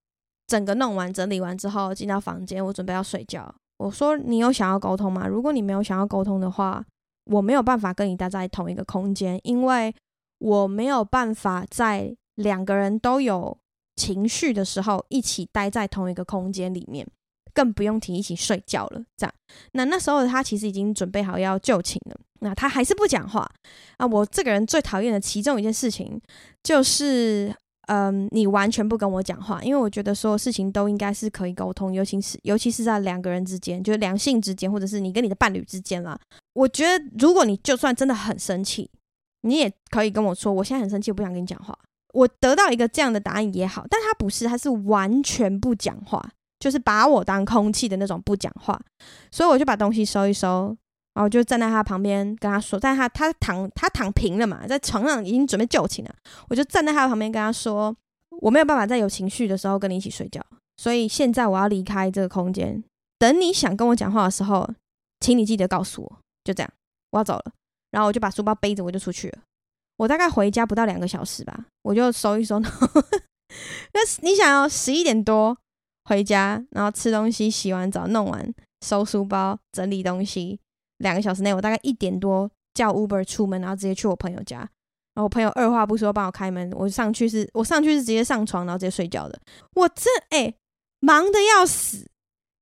[0.48, 3.54] 整个弄完整理完之后进到房间，我准备要睡觉。
[3.78, 5.28] 我说：“你有想要沟通吗？
[5.28, 6.82] 如果你没有想要沟通的话，
[7.26, 9.94] 我没有办法跟你待在同一个空间，因为
[10.38, 13.58] 我没有办法在两个人都有
[13.98, 17.06] 情绪的时候一起待在同一个空间里面。”
[17.54, 19.34] 更不用提一起睡觉了，这样。
[19.74, 23.50] 那那时候他其实已经准备好要就寝了，那他还是不讲话
[23.98, 24.08] 啊。
[24.08, 26.20] 我这个人最讨厌的其中一件事情
[26.64, 27.54] 就是，
[27.88, 36.20] 嗯，你完全不跟我讲话，因为我觉得所有事情都应该是可以沟通，尤其是尤其是在两个人之间，就是两性之间，或者是你跟你的伴侣之间啦。
[36.54, 38.90] 我觉得如果你就算真的很生气，
[39.42, 41.78] 你也可以跟我说，我现在很生气，我不想跟你讲话。
[42.14, 46.32] 我得到一个这样的答案也好，但他不是，他是完全不讲话。
[46.62, 48.80] 就是把我当空气的那种不讲话，
[49.32, 50.78] 所以我就把东西收一收，
[51.16, 56.16] 然后就站在他旁边跟他说，但他他躺他躺平了嘛，在床上已经准备就寝了，
[56.50, 57.94] 我就站在他旁边跟他说，
[58.42, 60.40] 我没有办法在有情绪的时候跟你一起睡觉，
[60.78, 62.84] 所以现在我要离开这个空间，
[63.18, 64.70] 等你想跟我讲话的时候，
[65.20, 66.72] 请你记得告诉我，就这样，
[67.10, 67.52] 我要走了，
[67.90, 69.40] 然后我就把书包背着我就出去了，
[69.98, 75.58] 我大概回家不到两个小时吧，我就收一收， 那你想要十一点多。
[76.12, 78.54] 回家，然后吃东西，洗完澡，弄完，
[78.86, 80.60] 收书包，整理东西。
[80.98, 84.58] 两个小时内，我大概一点多叫 Uber 出门，然后直接去我朋友家。
[84.58, 89.40] 然后我朋友二话不说帮我开门，我上去是，我上去是直接上床，然后直接睡觉的。
[89.76, 90.54] 我这哎、
[91.00, 92.06] 忙得要死，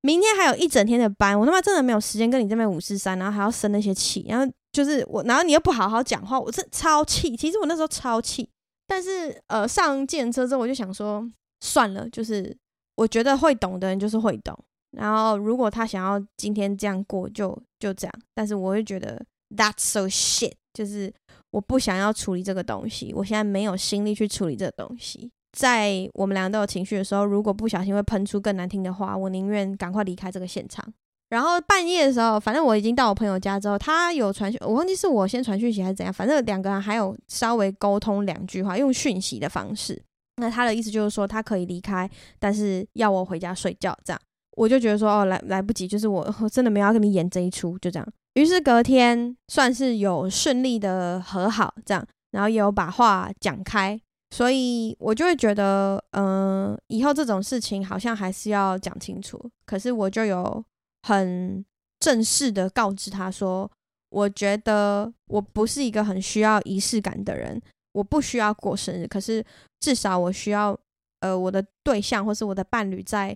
[0.02, 7.36] 明天还有一整天的班，我他妈真的没有时间跟你这边五四三，然后还要生那些气，然后就是我，然后你又不好好讲话，我这超气。
[7.36, 8.48] 其实我那时候超气，
[8.86, 11.28] 但是呃，上计程车之后我就想说，
[11.62, 12.56] 算了，就是
[13.00, 14.54] 我觉得会懂的人就是会懂。
[14.92, 18.14] 然后，如果他想要今天这样过，就就这样。
[18.36, 19.24] 但是，我会觉得
[19.56, 21.14] that's so shit，就是
[21.52, 23.14] 我不想要处理这个东西。
[23.14, 25.32] 我现在没有心力去处理这个东西。
[25.58, 30.84] 在我们两个都有情绪的时候，如果不小心会喷出更难听的话，我宁愿赶快离开这个现场。
[31.30, 36.12] 然后半夜的时候，反正我已经到我朋友家之后，他有传讯，我忘记是我先传讯息还是怎样。
[36.12, 40.02] 反正两个人还有稍微沟通两句话，用讯息的方式。
[40.40, 44.22] 那他的意思就是说，他可以离开，但是要我回家睡觉，这样。
[44.58, 48.08] 我就觉得说哦，来来不及，就是我，我真的没有要跟你演这一出，就这样。
[48.34, 54.00] 于是隔天算是有顺利的和好，这样，然后也有把话讲开，
[54.32, 59.40] 所以我就会觉得，嗯、以后这种事情好像还是要讲清楚。
[59.66, 60.64] 可是我就有
[61.04, 61.64] 很
[62.00, 63.70] 正式的告知他说，
[64.10, 69.44] 我觉得我不是一个很需要仪式感的人，我不需要过生日，可是
[69.80, 70.78] 至少我需要，
[71.22, 73.36] 呃，我的对象或是我的伴侣在。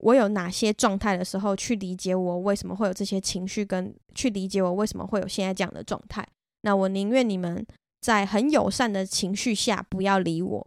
[0.00, 6.22] 我有哪些状态的时候，去理解我为什么会有这些情绪，跟去理解我为什么会有现在这样的状态。
[6.60, 7.66] 那我宁愿你们
[8.02, 10.66] 在很友善的情绪下不要理我，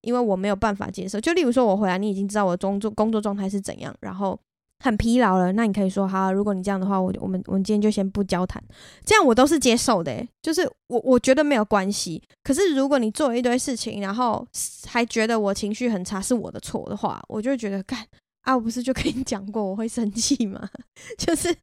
[0.00, 1.20] 因为我没有办法接受。
[1.20, 4.40] 就例如说，我回来，你已经知道我的工作工作状态是怎样，然后
[4.82, 8.62] 很疲劳了，那你可以说好，如果你这样的话，我我们我们今天就先不交谈，
[9.04, 10.26] 这样我都是接受的。
[10.42, 12.22] 就是我我觉得没有关系。
[12.42, 14.46] 可是如果你做了一堆事情，然后
[14.86, 18.04] 还觉得我情绪很差是我的错的话，我就觉得干。
[18.42, 20.66] 啊，我不是就跟你讲过我会生气吗？
[21.18, 21.54] 就是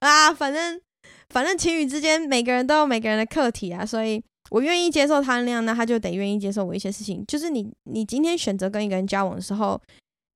[0.00, 0.80] 啊，反正
[1.28, 7.24] 反正情侣之间每个人都有每个人的课题啊，所以我愿意接受他那样，那他就得愿意接受我一些事情。
[7.28, 9.80] 就是你你今天选择跟一个人交往的时候，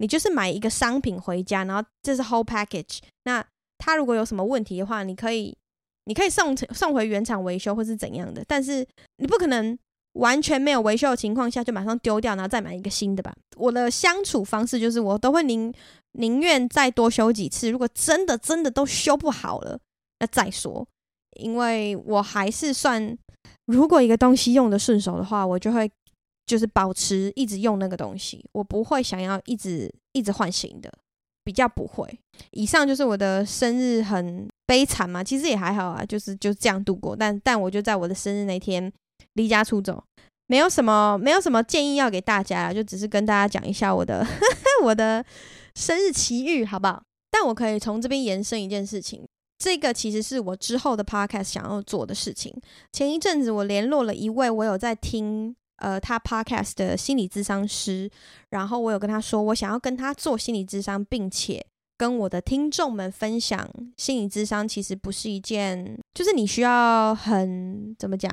[0.02, 2.98] 你就是买一个商品回家，然后这是 whole package。
[3.24, 3.42] 那
[3.78, 5.56] 他如果有什么问题的话，你可以
[6.04, 8.86] 你可以送送回原厂维修或是怎样的，但是
[9.16, 9.78] 你不可能。
[10.16, 13.34] 完全没有维修的情况下就马上丢掉，然后再买一个新的吧。
[13.56, 15.72] 我的相处方式就是，我都会宁
[16.18, 17.70] 宁愿再多修几次。
[17.70, 19.78] 如果真的真的都修不好了，
[20.18, 20.86] 那再说。
[21.40, 23.16] 因为我还是算，
[23.64, 25.90] 如果一个东西用的顺手的话，我就会
[26.52, 28.44] 就是保持一直用那个东西。
[28.52, 30.92] 我不会想要一直一直换新的，
[31.42, 32.06] 比较不会。
[32.50, 37.16] 以上就是我的生日很悲惨嘛，其实也还好啊，就是就这样度过。
[37.16, 38.92] 但但我就在我的生日那天。
[39.34, 40.02] 离家出走，
[40.48, 44.26] 没有什么，没有什么建议要给大家，就只是跟大家讲一下我的
[44.84, 45.24] 我的
[45.74, 47.02] 生日奇遇，好不好？
[47.30, 49.24] 但我可以从这边延伸一件事情，
[49.56, 52.52] 这个其实是我之后的 podcast 想要做的事情。
[52.92, 58.08] 前一阵子我联络了一位我有在听呃他 podcast 的心理咨商师，
[58.50, 61.66] 然后我有跟他说，我想要跟他做心理咨商，并且
[61.98, 68.32] 跟我的听众们分享，心理咨商其实不是一件，就是你需要很怎么讲。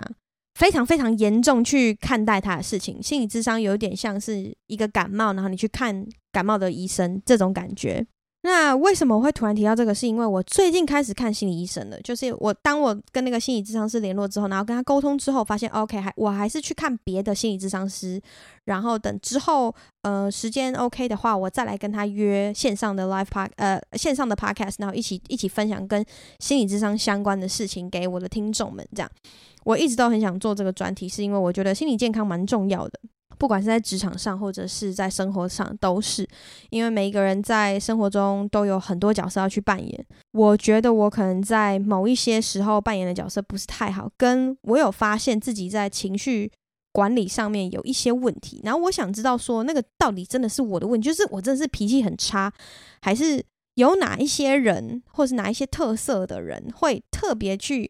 [0.56, 8.06] 非常非常严重去看待他的事情，心理咨商有点像是一个感冒，然后你去看感冒的医生这种感觉。
[8.42, 9.94] 那为什么我会突然提到这个？
[9.94, 12.00] 是因为我最近开始看心理医生了。
[12.02, 18.22] 就是我当我跟那个心理咨商师联络之后，然后跟他沟通之后，发现 OK，还我还是去看别的心理咨商师。
[18.64, 19.74] 然后等之后
[20.04, 26.06] 呃时间 OK 的话，我再来跟他约线上的 live pod 呃线上的 podcast，然后一起一起分享跟
[26.40, 28.88] 心理咨商相关的事情给我的听众们。
[28.96, 29.12] 这样，
[29.66, 33.00] 我一直都很想做这个专题，是因为我觉得心理健康蛮重要的。
[33.40, 36.28] 不管是在职场上，或者是在生活上，都是
[36.70, 40.06] 因为每一个人在生活中都有很多角色要去扮演。
[40.34, 46.52] 我觉得我可能在某一些时候扮演的角色不是太好，跟我有发现自己在情绪
[46.92, 48.60] 管理上面有一些问题。
[48.66, 52.52] 然后我想知道说，那个到底真的是我的问题，就是我真的是脾气很差，
[53.02, 53.42] 还是
[53.76, 57.90] 有哪一些人，或是哪一些特色的人会特别去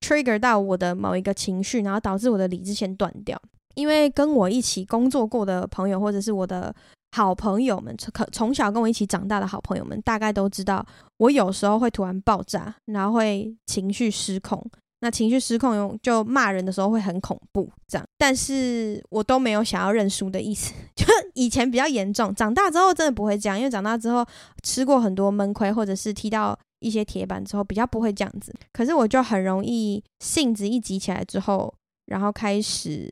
[0.00, 3.40] trigger 到我的某一个情绪，然后导致我的理智线断掉。
[3.74, 6.74] 因为跟我一起工作过的朋友，或者是我的
[7.12, 10.84] 好朋友们，从从小跟我一起长大的好朋友们，大概都知道，
[11.18, 14.64] 我有时候会突然爆炸，然后会情绪失控。
[15.02, 18.06] 那情绪失控，就骂人的时候会很恐怖，这样。
[18.18, 24.22] 但是我都没有想要认输的意思， 就以前比较严重，长大之后真的不会这样，因为长大之后
[24.62, 28.54] 吃过很多闷亏，或者是踢到一些铁板之后，比较不会这样子。
[28.74, 31.72] 可是我就很容易性子一急起来之后，
[32.04, 33.10] 然后开始。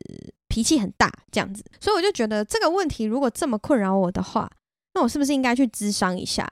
[0.59, 4.51] 脾气很大，这样子，所以我就觉得这个问题如果这么困扰我的话，
[4.93, 6.45] 那我是不是应该去咨商一下？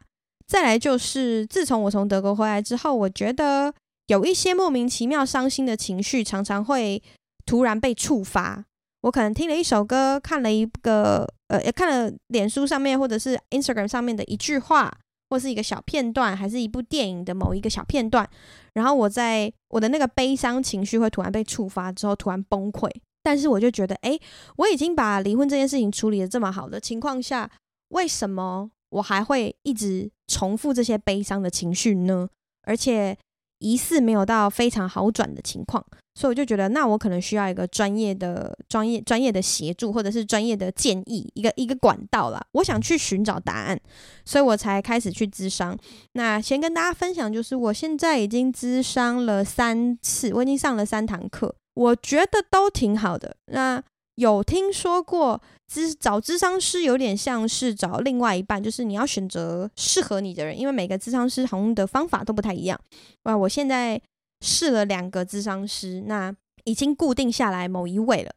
[0.47, 3.73] 再来就是，自从我从德国回来之后，我觉得
[4.05, 7.03] 有一些莫名其妙伤心的情绪，常常会
[7.45, 8.63] 突然被触发。
[9.01, 14.89] 我可能听了一首歌，看了一个呃，也看了脸书上面或者是 Instagram 上面的一句话，
[15.29, 18.25] 或是一个小片段，还是一部电影的某一个小片段，
[18.73, 22.89] 然后我在我的那个悲伤情绪会突然被触发之后，突然崩溃。
[23.27, 24.17] 但是我就觉得，诶，
[24.55, 27.51] 我已经把离婚这件事情处理的这么好的情况下，
[27.89, 32.29] 为什么我还会一直重复这些悲伤的情绪呢？
[32.63, 33.17] 而且
[33.59, 35.85] 疑似没有到非常好转的情况。
[36.15, 42.41] 所以我就觉得，那我可能需要一个专业的、专业、专业的协助，或者是专业的建议，一个一个管道啦。
[42.53, 43.77] 我想去寻找答案，
[44.23, 45.77] 所以我才开始去咨商。
[46.13, 53.35] 那先跟大家分享，就是我现在已经咨商了三次，我已经上了三堂课，我觉得都挺好的。
[53.51, 53.81] 那
[54.15, 62.79] 有听说过咨找咨商师有点像是找另外一半，就是你要选择适合你的人，因为每个咨商师好像的方法都不太一样。
[63.23, 64.01] 哇，我现在。
[64.39, 66.31] 试了两个咨商师，那
[66.63, 68.31] 已经固定下来某一位了。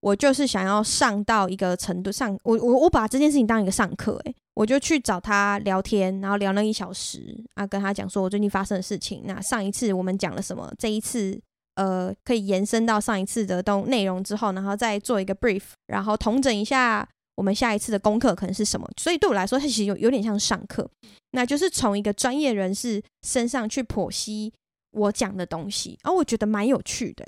[0.00, 9.22] 我就是想要上到一个程度上，我我我把这件事情当一个上课，诶，我就去找他聊天，然后聊了一小时啊，跟他讲说我最近发生的事情。
[9.24, 10.72] 那上一次我们讲了什么？
[10.78, 11.36] 这一次
[11.74, 18.88] 呃，可以延伸到上一次的东内容之后，然后再做一个 brief，然后统整一下我们下一次的功课可能是什么。
[19.00, 20.88] 所以对我来说，它其实有有点像上课，
[21.30, 24.52] 那就是从一个专业人士身上去剖析。
[24.94, 27.26] 我讲的东西，而我觉得蛮有趣的。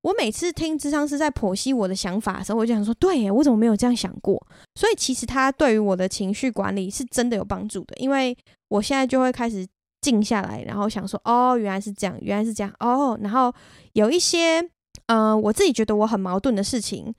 [0.00, 4.42] 我每次听智商师在剖析我的想法的时候，我就想说，对，我怎么没有这样想过？
[4.76, 8.34] 所以其实他对于我的情绪管理是真的有帮助的，因为
[8.68, 9.66] 我现在就会开始
[10.00, 13.52] 静下来，然后想说，哦，原来是这样，原来是这样，哦，然后
[13.92, 14.60] 有一些，
[15.06, 17.14] 嗯、我自己觉得我很矛盾的事情，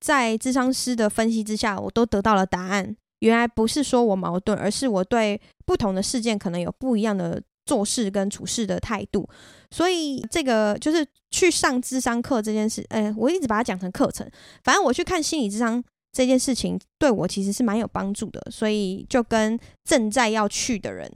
[0.00, 2.96] 在智商师的分析之下，我都得到了答案。
[3.20, 7.42] 原来不是说我矛盾，而是我对不同的事件可能有不一样的。
[7.66, 9.26] 做事跟处事的态度，
[9.70, 14.30] 所以这个就是去上智商课这件事，哎，我一直把它讲成课程。
[14.62, 15.82] 反正我去看心理智商
[16.12, 18.38] 这件事情，对我其实是蛮有帮助的。
[18.50, 21.10] 所以就跟正在要去的人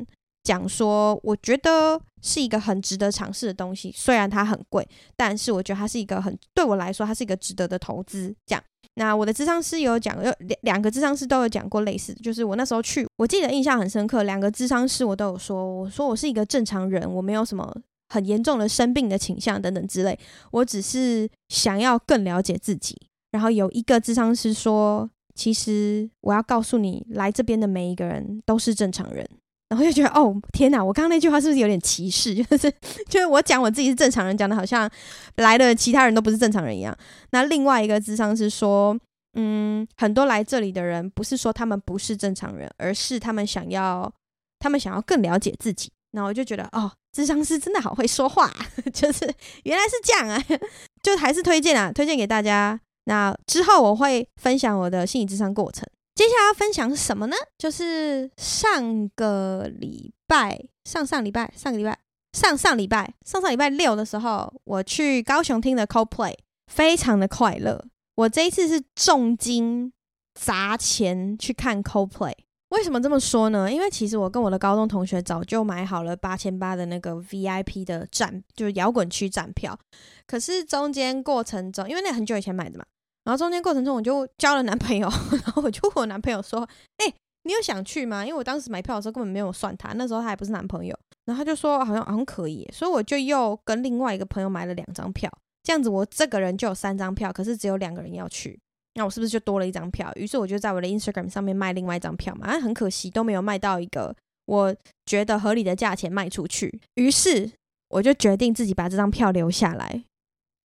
[0.48, 3.92] 讲说，我觉得是一个很值得尝试的东西。
[3.94, 8.34] 虽然它很贵，但是我觉得它是一个很，对我来说，它是一个值得的投资。
[8.46, 8.64] 这样。
[8.94, 14.22] 那我的咨商师有讲，有两两个咨商师都有讲过类似，就是我那时候去，我记得印象很深刻。
[14.22, 17.70] 两个咨商师我都有说，我说我是一个正常人，我没有什么
[18.08, 20.18] 很严重的生病的倾向等等之类，
[20.52, 22.96] 我只是想要更了解自己。
[23.32, 29.28] 然后有一个咨商师说，其实我要告诉你，来这边的每一个人都是正常人。
[29.68, 30.82] 然后就觉得，哦，天哪！
[30.82, 32.34] 我刚刚那句话是不是有点歧视？
[32.42, 32.72] 就是，
[33.08, 34.90] 就是我讲我自己是正常人，讲的好像
[35.36, 36.96] 来的其他人都不是正常人一样。
[37.30, 38.98] 那另外一个智商是说，
[39.34, 44.10] 嗯，很多来这里的人不是说他们不是正常人，而是他们想要，
[44.58, 45.90] 他们想要更了解自己。
[46.12, 48.50] 然后我就觉得，哦，智商师真的好会说话，
[48.94, 49.30] 就是
[49.64, 50.42] 原来是这样啊！
[51.04, 52.80] 就还是推荐啊，推荐给大家。
[53.04, 55.86] 那之后我会分享我的心理智商过程。
[56.18, 57.36] 接下来要分享是什么呢？
[57.56, 61.96] 就是上个礼拜、上上礼拜、上个礼拜、
[62.32, 66.34] 上上礼拜、上上礼拜六的时候，我去高雄听的 Coldplay，
[66.66, 67.84] 非常的快乐。
[68.16, 69.92] 我这一次是重金
[70.34, 72.34] 砸钱去看 Coldplay。
[72.70, 73.70] 为什么这么说呢？
[73.72, 79.78] 因为其实我跟我的高中同学早就买好了八千八的那个 VIP 的站，就是摇滚区站票。
[80.26, 82.84] 可是中间过程中，因为那很久以前买的嘛。
[83.28, 87.12] 然后中间过程中，我就交了男朋友，然后我就问我男朋友说：“哎、
[87.42, 90.98] 你有想去吗？”因为我当时买票的时候根本没有算他，那时候他还不是男朋友。
[91.26, 95.30] 然后他就说好像好像可以，所以我就又跟另外一个朋友买了两张票，
[95.62, 98.58] 这样子我这个人就有三张票，可是只有两个人要去，
[98.94, 100.10] 那我是不是就多了一张票？
[100.16, 106.80] 于是我就在我的 Instagram 上面卖另外一张票嘛，啊，很可惜都没有卖到一个我觉得合理的价钱卖出去。
[106.94, 107.50] 于是
[107.90, 110.04] 我就决定自己把这张票留下来。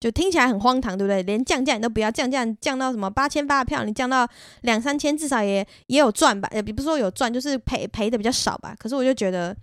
[0.04, 1.24] 就听起来很荒唐，对不对？
[1.24, 4.28] 连降价你都不要降价，降到什么八千八的票，你降到
[4.64, 6.50] 两三千，至少也也有赚吧？
[6.52, 8.76] 也不是说有赚，就是赔赔的比较少吧。
[8.78, 9.56] 可是我就觉得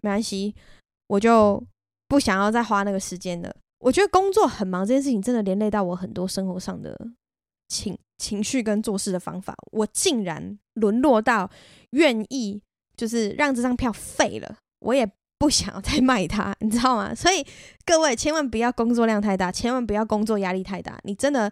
[0.00, 0.54] 没关系，
[1.08, 1.60] 我就
[2.06, 3.52] 不想要再花那个时间了。
[3.80, 6.96] 我觉得工作很忙这件事情，真的连累到我很多生活上的
[7.66, 9.52] 情情绪跟做事的方法。
[9.72, 11.50] 我竟然沦落到
[11.90, 12.62] 愿意
[12.96, 15.10] 就是让这张票废了，我也。
[15.38, 17.14] 不想要再卖它， 你知道吗？
[17.14, 17.44] 所以
[17.84, 21.50] 各位千万不要工作量太大，千万不要工作压力太大，你真的，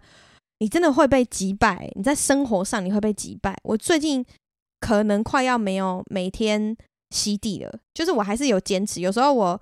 [0.59, 1.89] 你真的会被击败。
[1.95, 3.57] 你在生活上你会被击败。
[3.63, 4.25] 我最近
[4.79, 6.75] 可能快要没有每天
[7.11, 8.99] 吸地了，就是我还是有坚持。
[8.99, 9.59] 有时候我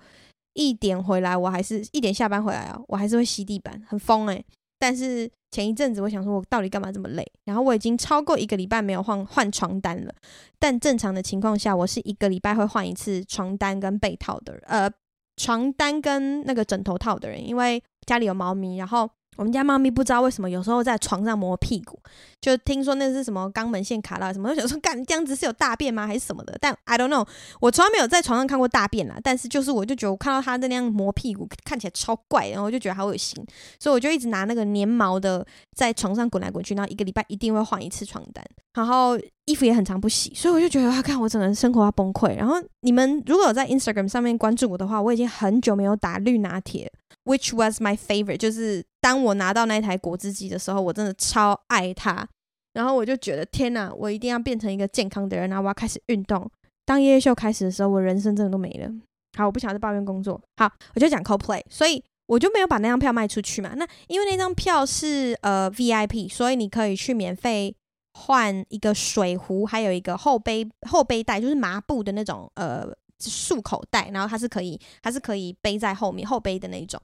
[0.54, 4.44] 一点回来，我还是一点下班回来啊，我还是会吸地板，很疯诶。
[4.78, 7.26] 但是前一阵子，我想说，我到底干嘛这么累？
[7.44, 10.12] 然后我已经超过一个礼拜没有换换床单了。
[10.58, 14.90] 但正常的情况下，我是一个礼拜会换一次床单跟被套的人，呃，
[15.38, 21.98] 床单跟那个枕头套的人，因为家里有猫咪，然后我们家猫咪不知道为什么有时候在床上磨屁股，
[22.40, 26.56] 就听说那是什么肛门腺卡到什么， 我想说干这样子是有大便吗还是什么的？
[26.60, 27.26] 但 I don't know，
[27.60, 29.18] 我从来没有在床上看过大便啦。
[29.22, 33.44] 但是就是我就觉得我看到它那样磨屁股看起来超怪，然后我就觉得好恶心，
[33.78, 42.36] 所以我就一直拿那个粘毛的在床上滚来滚去，然后一个礼拜一定会换一次床单，然后衣服也很常不洗，所以我就觉得哇，看我整个人生活要崩溃。
[42.36, 46.90] 然后你们如果有在 Instagram 上面关注我的话，我已经很久没有打绿拿铁
[47.24, 48.84] ，which was my favorite，就是。
[49.06, 52.26] 当我拿到那台果汁机的时候，我真的超爱它。
[52.72, 56.50] 然后我就觉得天哪，我一定要变成一个健康的人，然后我要开始运动。
[56.84, 58.90] 当夜夜秀开始的时候，我人生真的都没了。
[59.38, 60.42] 好，我不想再抱怨工作。
[60.56, 63.74] 好，我就讲 Coldplay，所以我就没有把那张票卖出去嘛。
[63.76, 67.72] 那因为那张票是呃 VIP，所以你可以去免费
[68.14, 72.92] 换一个水壶，还有一个后背后背带，就是麻布的那种呃。
[73.18, 77.00] 束口袋，然后它是可以，它是可以背在后面后背的那种，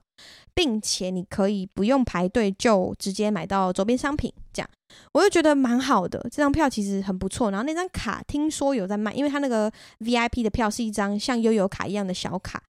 [0.53, 4.69] 并且你可以不用排队就直接买到周边商品，这样
[5.13, 6.19] 我就觉得蛮好的。
[6.23, 12.61] 这张票其实很不错，然后那张卡听说有在卖，因为它那个 VIP 的票是一张像悠游卡一样的小卡，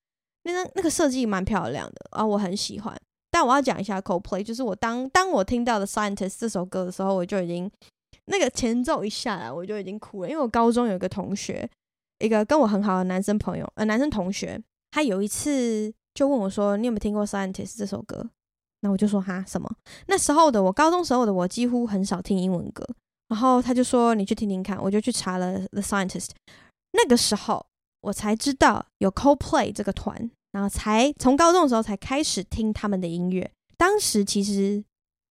[0.45, 2.97] 那张那个设计蛮漂亮的啊，我很喜欢。
[3.31, 7.71] 但我要讲一下 Coldplay，就是我当当我听到的 Scientist 这首歌的时候，我就已经
[8.27, 11.69] 那个前奏一下来，我就已经哭了，因为我高中有一个同学。
[12.19, 14.61] 一个跟我很好的男生朋友，呃，男生同学，
[14.91, 18.31] 他有一次就问我说：“你有没有听过《Scientist》这首歌？”
[18.81, 19.69] 那我就说：“哈，什么？”
[20.07, 22.87] 那时候的我，高中时候的我，几乎很少听英文歌。
[23.29, 26.27] 然后他就说：“你去听听看。”我就去查了《The Scientist》。
[26.93, 27.67] 那个时候
[28.03, 33.51] 我才知道有 Coldplay 这个团，然后才从高中的时候才开始听他们的音乐。
[33.77, 34.85] 当时其实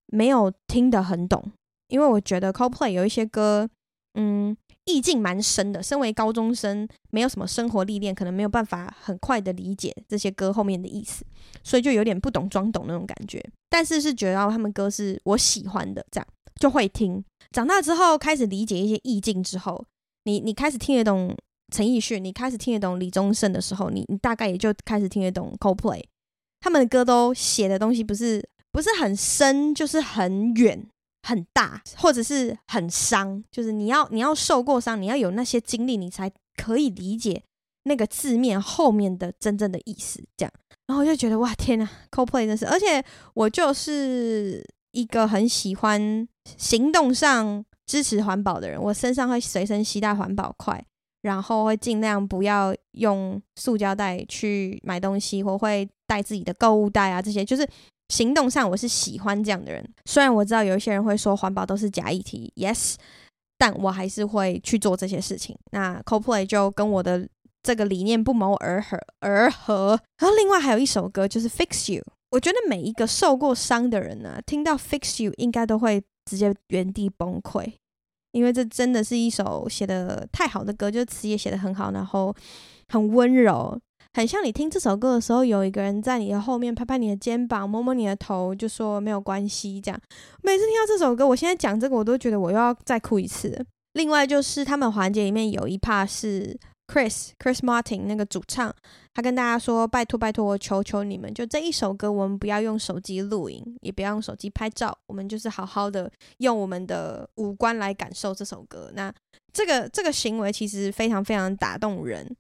[0.08, 1.52] 没有听得很懂，
[1.88, 3.70] 因为我觉得 Coldplay 有一些歌，
[4.16, 4.58] 嗯。
[4.86, 11.26] 意境蛮深的，身为高中生，没有什么生活历练，可能没有办法很快的理解这些歌后面的意思，
[11.64, 13.44] 所以就有点不懂装懂那种感觉。
[13.70, 16.28] 但是是觉得他们歌是我喜欢的，这样
[16.60, 17.24] 就会听。
[17.52, 19.86] 长大之后开始理解一些意境之后，
[20.26, 21.36] 你你开始听得懂
[21.74, 26.04] 陈奕迅，你开始听得懂李宗盛的时候，你你大概也就开始听得懂 Coldplay。
[26.60, 30.86] 他们的歌都写的东西不是不是很深，就是很远。
[31.26, 37.42] 很大，或者是很伤，就是你要你要受过伤，你要有那些经历，你才可以理解
[37.84, 40.22] 那个字面后面的真正的意思。
[40.36, 40.52] 这样，
[40.88, 43.04] 然后我就觉得哇，天呐，CoPlay 真是，而且
[43.34, 44.62] 我就是
[44.92, 50.86] 一个很喜欢行动上支持环保的人，我身上会随身携带环保筷，
[51.22, 57.66] 然后会尽量不要用塑胶袋去买东西，或会带自己的购物袋啊，这些就是。
[58.14, 62.94] 行动上我是喜欢这样的人，虽然我知道有一些人会说环保都是假议题，yes，
[63.58, 65.58] 但我还是会去做这些事情。
[65.72, 67.28] 那 CoPlay 就跟我的
[67.64, 70.00] 这个理念不谋而合，而合。
[70.20, 77.74] 然后另外还有一首歌就是 Fix You，我觉得每一个受过伤的人呢、啊，听到 Fix You 应该都会直接原地崩溃，
[78.34, 82.36] 因为这真的是一首写得太好的歌，就词也写得很好，然后
[82.90, 83.82] 很温柔。
[84.16, 89.82] 很像你听这首歌的时候，有一个人在你的后面拍拍你的肩膀，摸摸你的头，就说没有关系。
[89.82, 90.00] 这样，
[90.44, 93.66] 每次听到这首歌，我现在讲这个，我都觉得我又要再哭一次。
[93.94, 96.56] 另外就是他们环节里面有一 part 是
[96.88, 98.72] Chris Chris Martin 那个主唱，
[99.16, 109.12] 他跟大家说：“拜托拜托，我求求你们，就这一首歌，我们不要用手机录影，也不要用手机拍照，我们就是好好的用我们的五官来感受这首歌。”那
[109.52, 112.36] 这个这个行为其实非常非常打动人。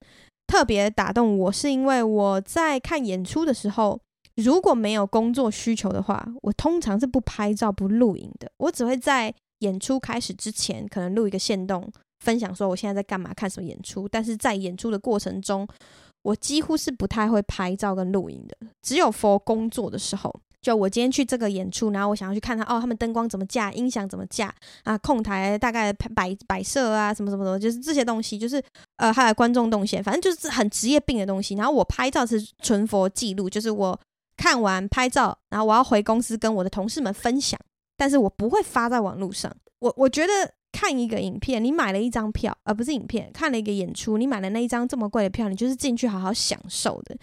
[0.53, 3.99] 特别打动我，是因为我在看演出的时候，
[4.35, 8.51] 如果没有工作需求的话，我通常是不拍照、不录影的。
[8.57, 14.07] 我只会在演出开始之前，可能录一个线动，分享说我现在在干嘛、看什么演出。
[14.07, 15.67] 但是在演出的过程中，
[16.21, 20.31] 我几乎是不太会拍照跟录影的，只有 for 工作的时候。
[20.63, 24.51] 就我今天去这个演出，然后我想要去看他哦，他们灯光怎么架，音响怎么架
[24.83, 28.63] 啊，控台大概摆摆设啊，什么什么的，就是这些东西，就是
[28.95, 31.55] 呃，还有观众动线，反正就是很职业病的东西。
[31.55, 33.99] 然后我拍照是纯佛记录，就是我
[34.37, 37.59] 看完拍照，然后我要回公司跟我的同事们分享，
[37.97, 39.53] 但是我不会发在网络上。
[39.79, 40.31] 我我觉得
[40.71, 47.17] 看一个影片，你买了一张票，而、不是影片，看了一个演出，你买了那一张这么贵的票，你就是进去好好享受的，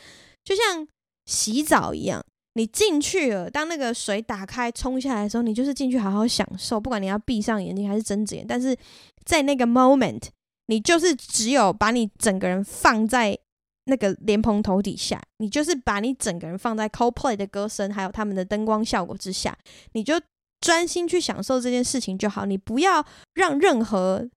[0.45, 0.87] 就像
[1.25, 2.23] 洗澡一样。
[2.55, 8.77] 你进去了，当那个水打开冲下来的时候，你就是进去好好享受，不管你要闭上眼睛还是睁着眼，但是
[9.25, 10.23] 在那个 moment，
[10.67, 13.39] 你就是只有把你整个人放在
[13.85, 19.57] 那个莲蓬头底下，你就是把你整个人放在 Coldplay 的歌声还有他们的灯光效果之下，
[19.93, 20.21] 你就
[20.61, 24.29] 专心去享受这件事情就好，你不要让任何。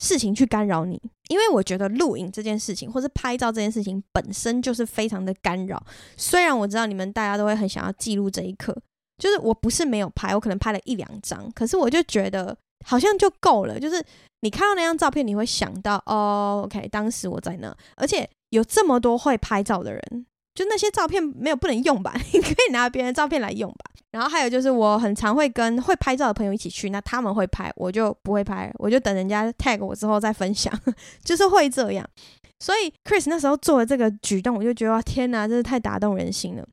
[0.00, 5.80] 事情去干扰你，因为我觉得录影这件事情，或是拍照这件事情本身就是非常的干扰。
[6.16, 8.76] 虽然我知道你们大家都会很想要记录这一刻，
[9.18, 13.78] 就是我不是没有拍，我可能拍了一两张，可是我就觉得好像就够了。
[13.78, 14.04] 就是
[14.40, 20.26] 你看到那张照片，你会想到哦，OK，当时我在那，而且有这么多会拍照的人。
[20.52, 22.12] 就那些照片没有不能用吧？
[22.34, 23.90] 你可以拿别人照片来用吧。
[24.12, 30.72] 然后还有就是，我很常会跟会拍照的朋友一起去，那他们会拍，我就不会拍，我就等人家 tag 我之后再分享，
[31.24, 32.08] 就是会这样。
[32.58, 36.66] 所以 Chris 那时候做的这个举动，我就觉得天哪，真是太打动人心了。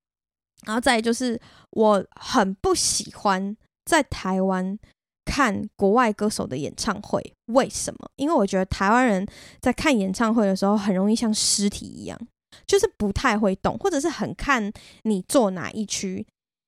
[0.66, 1.40] 然后再就是，
[1.72, 4.78] 我很不喜欢在台湾
[5.24, 7.22] 看国外歌手的演唱会，
[7.54, 8.10] 为什么？
[8.16, 9.26] 因为我觉得台湾人
[9.62, 12.20] 在看演唱会的时候，很容易像尸体一样。
[12.66, 14.72] 就是不太会动，或者是很看
[15.04, 16.26] 你坐哪一区。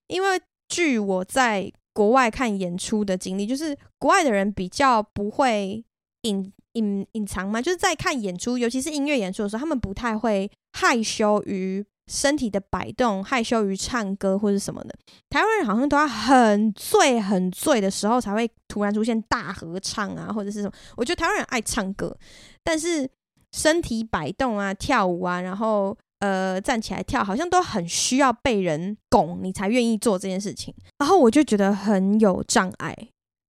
[0.08, 0.40] 因为
[0.70, 5.84] 据我在国外看演出的经历，就是国外的人比较不会
[6.22, 14.96] 隐隐隐藏嘛，就是在看演出，尤其是音乐演出的时候，他们不太会害羞于身体的摆动，害羞于唱歌或者什么的。
[15.30, 20.74] 台湾人好像都要很醉很醉的时候才会突然出现大合唱啊，或者是什么。
[20.96, 22.16] 我觉得台湾人爱唱歌，
[22.64, 23.10] 但是。
[23.52, 30.74] 身体摆动啊，跳舞啊，然后呃站起来跳，好像都很需要被人拱，你才愿意做这件事情。
[31.00, 32.96] 然后我就觉得很有障碍，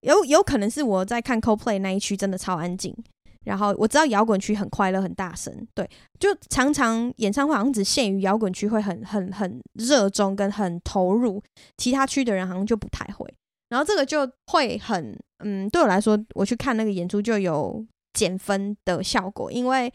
[0.00, 2.96] 有有可能是我在看 Coldplay 那一区真的超安静，
[3.44, 11.42] 然后我知道摇滚区很快乐很大声，对，就常常演唱会好像只限于摇滚区会很很很热衷跟很投入，
[11.76, 13.26] 其他区的人好像就不太会。
[13.68, 17.86] 然后这个就会很嗯，对我来说，我去看那个演出就有。
[18.12, 19.90] 减分的效果，因为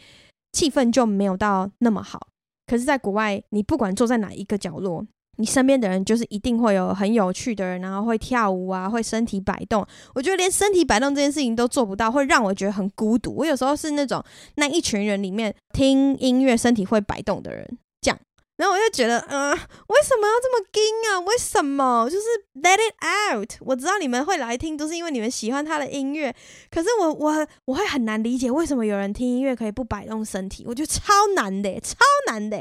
[0.53, 2.29] 气氛就没有到那么好。
[2.67, 5.05] 可是，在国外，你不管坐在哪一个角落，
[5.37, 9.85] 你身边的人就是一定会有很有趣的人，然后会跳舞啊，会身体摆动。
[10.13, 13.35] 我觉得连身体摆动这件事情都做不到，会让我觉得很孤独。
[13.35, 14.23] 我有时候是那种
[14.55, 17.77] 那一群人里面听音乐、身体会摆动的人。
[18.01, 18.19] 这样
[18.57, 21.19] 然后我就觉得，嗯、呃，为什么要这么惊啊？
[21.19, 22.07] 为什么？
[22.09, 22.25] 就是
[22.61, 23.51] let it out。
[23.59, 26.33] 我知道你们会来听，都是因为你们喜欢他的音乐。
[26.71, 30.63] 可是我我我会很难理解，为什么有人听音乐可以不摆动身体？
[30.65, 31.97] 我觉得超难的，超
[32.27, 32.57] 难的。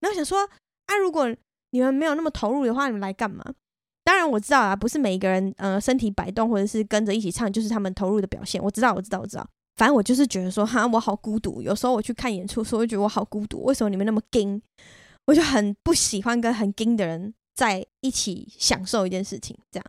[0.00, 0.40] 然后想说，
[0.86, 1.32] 啊，如果
[1.70, 3.44] 你们没有那么投入的话，你们来干嘛？
[4.02, 8.60] 当然我知道啊，不是每一个人，呃，身体摆动或者是跟着一起唱，就是他们投入的表现。
[8.60, 9.46] 我知道，我知道，我知道。
[9.76, 11.62] 反正我就是觉得说，哈，我好孤独。
[11.62, 13.62] 有时候我去看演出，所以我觉得我好孤独。
[13.62, 14.60] 为什么你们那么惊？
[15.28, 19.84] 我就很不喜欢跟很精的人在一起享受一件事情，这样，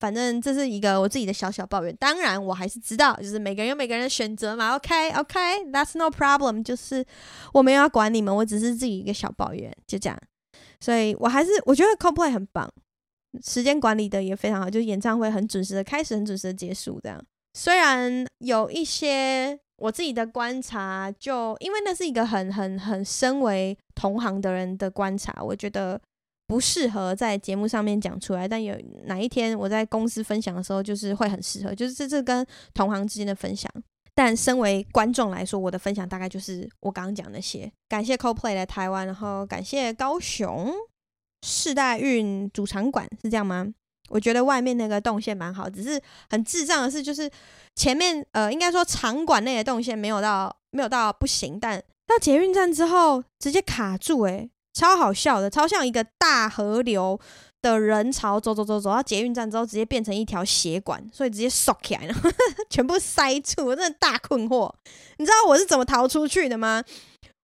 [0.00, 1.94] 反正这是一个我自己的小小抱怨。
[1.94, 4.74] 当然，我还是知道，就是每个人有每个人的选择嘛。
[4.74, 6.64] OK，OK，That's no problem。
[6.64, 7.06] 就是
[7.52, 10.18] 我没有要管你们，我只是自己一个小抱怨，就这样。
[10.80, 12.68] 所以我还是我觉得 Coldplay 很棒，
[13.46, 17.24] 时间管理的也非常好，就是演唱会很准时的开始，很准时的结束，这样。
[17.54, 19.60] 虽然有一些。
[19.80, 26.00] 我自己的观察，就因为那是一个很很很身为同行的人的观察，我觉得
[26.46, 28.48] 不适合在节目上面讲出来。
[28.48, 28.74] 但有
[29.04, 33.70] 哪一天我在公司分享的时候，就是会很适合，就是这是跟同行之间的分享。
[34.14, 37.70] 但身为观众来说，我的分享大概就是我刚刚讲那些。
[37.90, 40.72] 感谢 Coldplay 来台湾，然后感谢高雄
[41.46, 43.66] 世代运主场馆，是这样吗？
[44.08, 47.30] 我觉得外面那个动线蛮好，只是很智障的是，就是
[47.76, 51.80] 前面呃，应该说场馆内的动线没有到没有到不行，但
[52.10, 57.18] 到捷运站之后直接卡住，欸，诶，超好笑的，超像一个大河流
[57.62, 62.14] 的人潮走走走走到捷运站之后，直接变成一条血管，所以直接缩起来了，
[62.68, 64.72] 全部塞住，我真的大困惑。
[65.18, 66.82] 你知道我是怎么逃出去的吗？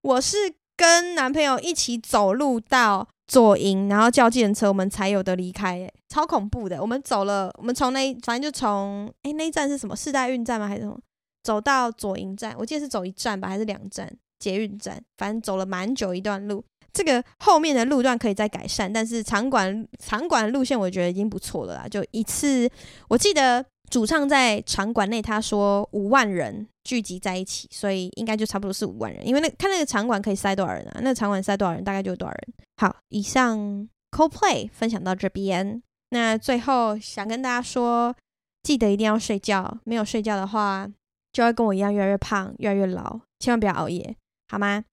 [0.01, 0.37] 我是
[0.75, 3.07] 跟男朋友一起走路到。
[3.29, 6.81] 左营，然后叫计程车，我们才有得离开，诶，超恐怖的。
[6.81, 9.93] 我们走了，我们从那，反正就从，诶，那一站是什么？
[9.93, 10.65] 世代运站吗？
[10.65, 10.97] 还是什么？
[11.43, 14.09] 走到左营站，我记得是走一站吧，还是两站？
[14.39, 16.63] 捷运站，反正走了蛮久一段路。
[16.93, 21.87] 这个后面的路段可以再改善，但是场馆场馆路线我觉得已经不错了啦。
[21.87, 22.69] 就一次，
[23.09, 23.65] 我记得。
[23.89, 29.25] 主唱在场馆内，他说五万人聚集在一起，所以应该就差不多是五万人。
[29.25, 30.99] 因为那看那个场馆可以塞多少人啊？
[31.01, 32.53] 那场馆塞多少人，大概就有多少人。
[32.75, 35.81] 好，以上 Coldplay 分享到这边。
[36.09, 38.13] 那最后想跟大家说，
[38.61, 40.85] 记得一定要睡觉，没有睡觉的话，
[41.31, 43.21] 就会跟我一样越来越胖，越来越老。
[43.39, 44.17] 千万不要熬夜，
[44.49, 44.83] 好吗？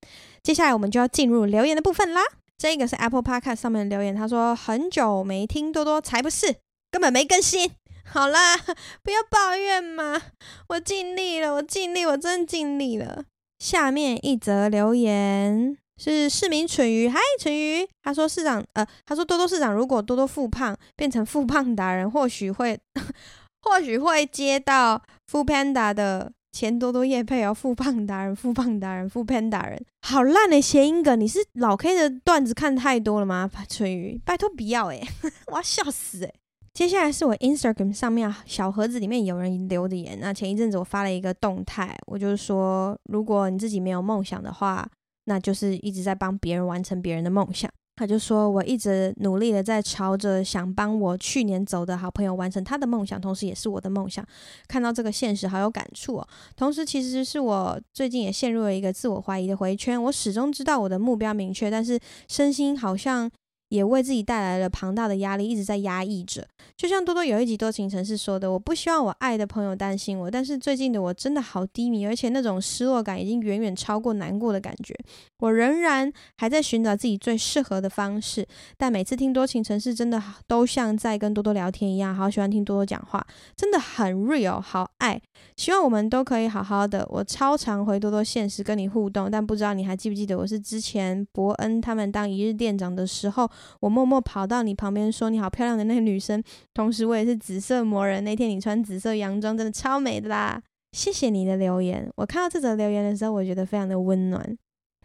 [0.43, 2.21] 接下来我们就要进入留言的部分啦。
[2.57, 6.55] 这个是 Apple Podcast 上面的留言，他说很久没听多多，才不是，
[6.91, 7.71] 根本没更新。
[8.05, 8.57] 好啦，
[9.03, 10.21] 不要抱怨嘛，
[10.69, 13.25] 我尽力了，我尽力，我真尽力了。
[13.59, 22.79] 下面一则留言是市民蠢鱼，嗨，蠢鱼，他说市长，呃，他说多多市长，如果多多复胖变成复胖达人，或许会，
[23.63, 31.19] 或许会接到 f o o Panda 的钱多多夜配哦，富胖达人，富胖达人，富胖达人，好烂的谐音梗！
[31.19, 33.51] 你是老 K 的段子看太多了吗？
[33.69, 35.05] 翠玉，拜托不要诶，
[35.51, 36.33] 我要笑死诶。
[36.73, 40.17] 接下来是我 Instagram 上面小盒子里面有人留的言。
[40.21, 44.89] 那前一阵子我发了一个动态，我就是说，如果你自己没有梦想的话，
[45.25, 47.69] 那就是一直在帮别人完成别人的梦想。
[47.97, 54.27] 他就说，我一直努力的在朝着想帮我去年走的好朋友完成他的梦想，同时也是我的梦想。
[54.67, 56.29] 看到这个现实，好有感触哦。
[56.57, 60.03] 同时，其实是我最近也陷入了一个自我怀疑的回圈。
[60.03, 63.31] 我始终知道我的目标明确，但是身心好像。
[63.75, 66.47] 也为自己带来了庞大的压力，一直在压抑着。
[66.77, 74.95] 就像多多有一集多情城市说的：“我不希望我爱的朋友担心我，但是最近的我真的好低迷，而且那种失落感已经远远超过难过的感觉。
[75.41, 78.47] 我仍然还在寻找自己最适合的方式，
[78.77, 85.21] 但每次听多情城市，真的都像在跟多多聊天一样，好喜欢听多多讲话，真的很 real，好爱。
[85.57, 87.05] 希望我们都可以好好的。
[87.11, 93.51] 我超常回多多现实跟你互动，但不知道你还记不记得，我是之前伯恩他们当一日店长的时候。”
[93.81, 96.43] 我默默跑到你旁边说：“你好漂亮的那个女生。”
[96.75, 98.23] 同时，我也是紫色魔人。
[98.25, 100.61] 那天你穿紫色洋装，真的超美的啦！
[100.93, 102.09] 谢谢你的留言。
[102.17, 104.57] 我看到这则留言的时候，我觉得非常的温暖。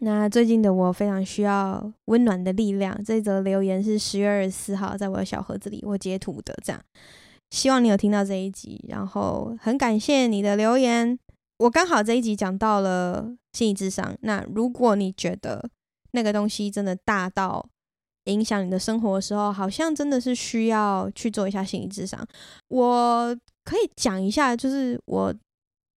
[0.01, 3.03] 那最近的我非常需要温暖的力量。
[3.03, 6.81] 这则留言是十月二十四号在我的小盒子里我截图的，这样。
[7.49, 11.17] 希望你有听到这一集，然后很感谢你的留言。
[11.57, 14.15] 我刚好这一集讲到了心理智商。
[14.21, 15.67] 那如果你觉得
[16.11, 17.67] 那个东西真的大到，
[18.29, 22.25] 影响你的生活的时候，好像真的是需要去做一下心理智商。
[22.67, 25.33] 我可以讲一下，就是我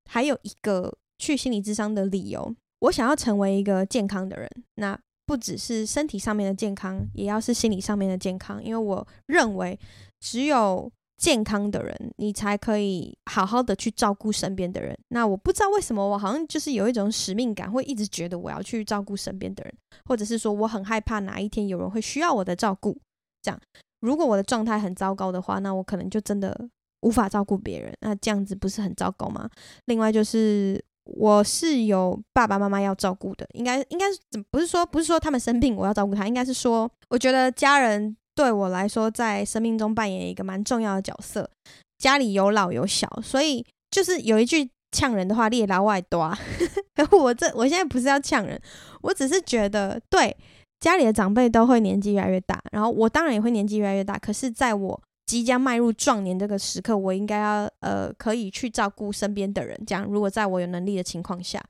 [0.09, 2.55] 还有一个去心理智商的理由。
[2.79, 8.63] 我想要成为一个健康的人，那不只是身体上面的健康，也要是心理上面的健康。
[8.63, 9.79] 因为我认为，
[10.19, 14.97] 只有健康的人，你才可以好好的去照顾身边的人。
[15.09, 19.71] 那我不知道为什么，我好像就是有一种使命感，会一直觉得我要去照顾身边的人，
[20.05, 22.97] 或者是说我很害怕哪一天有人会需要我的照顾。
[23.43, 23.61] 这样，
[23.99, 26.67] 如果我的状态很糟糕的话，那我可能就真的
[27.01, 27.93] 无法照顾别人。
[27.99, 29.47] 那这样子不是很糟糕吗？
[29.85, 34.05] 另外就是我是有爸爸妈妈要照顾的，应该应该
[34.49, 38.17] 不是说不是说他们生病我要照顾他，应该是说我觉得家人。
[38.35, 41.49] 对我来说，在生命中扮演一个蛮重要的角色。
[41.97, 46.35] 家里有老有小，所以就是有一句呛人的话：“列老外多。”
[47.11, 48.59] 我这我现在不是要呛人，
[49.01, 50.35] 我只是觉得，对
[50.79, 54.17] 家里的长辈都会年纪越来越大，然后我当然也会年纪越来越大。
[54.17, 59.79] 可是，在我即将迈入壮年这个时刻，我应该要呃，可以去照顾身边的人。
[59.85, 61.63] 这样，如果在我有能力的情况下，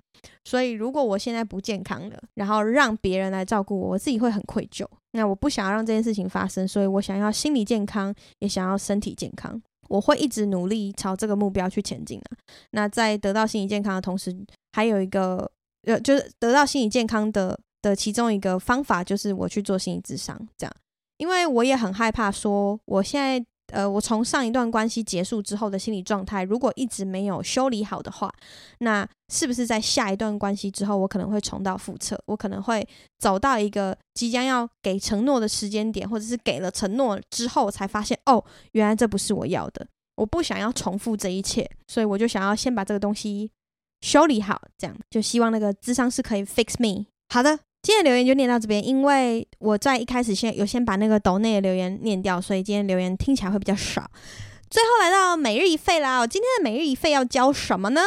[0.45, 4.88] 所以如果我现在不健康了，然后让别人来照顾我，我自己会很愧疚。
[5.12, 9.62] 那我不想要让这件事情发生，所以我想要心理健康，也想要身体健康。
[9.89, 12.38] 我会一直努力朝这个目标去前进啊。
[12.72, 14.36] 那在得到心理健康的同时，
[14.72, 15.51] 还有一个
[15.84, 20.74] 呃，就是得到心理健康的的其中一个方法，就是我去做心理智商，这样。
[21.18, 23.45] 因为我也很害怕说，我现在。
[23.72, 28.34] 呃，我从上一段关系结束之后的心理状态，如果一直没有修理好的话，
[28.80, 32.17] 那是不是在下一段关系之后，我可能会重蹈覆辙？
[32.26, 38.43] 我可能会走到一个即将要给承诺的时间点，或者是给了承诺之后，才发现哦，
[38.74, 39.88] 原来这不是我要的。
[40.15, 43.49] 我不想要重复这一切，所以我就想要先把这个东西
[44.01, 47.05] 修理好，这样就希望那个智商是可以 fix me。
[47.30, 47.59] 好的。
[47.82, 54.09] 今天的留言就念到这边，因为我在一开始先有先把那个抖内的留言念掉，所以今天留言听起来会比较少。
[54.69, 58.01] 最后来到每日一费啦，我今天的每日一费要教什么呢？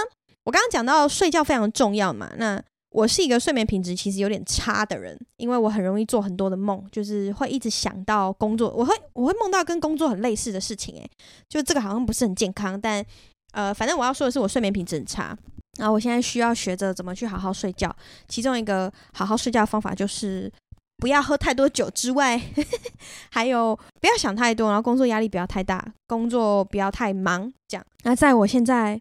[0.44, 11.10] 我刚刚讲到睡觉非常重要嘛，那我是一个睡眠品质其实有点差的人，因为我很容易做很多的梦，就是会一直想到工作，我会我会梦到跟工作很类似的事情，诶，
[11.48, 13.04] 就这个好像不是很健康，但
[13.52, 15.36] 呃，反正我要说的是我睡眠品质很差。
[15.76, 17.94] 然后我现在需要学着怎么去好好睡觉，
[18.28, 20.50] 其中一个好好睡觉的方法就是
[20.98, 22.40] 不要喝太多酒之外，
[23.32, 27.84] 还有不要想太多，然后工作压力不要太大，工作不要太忙，这样。
[28.04, 29.00] 那在我现在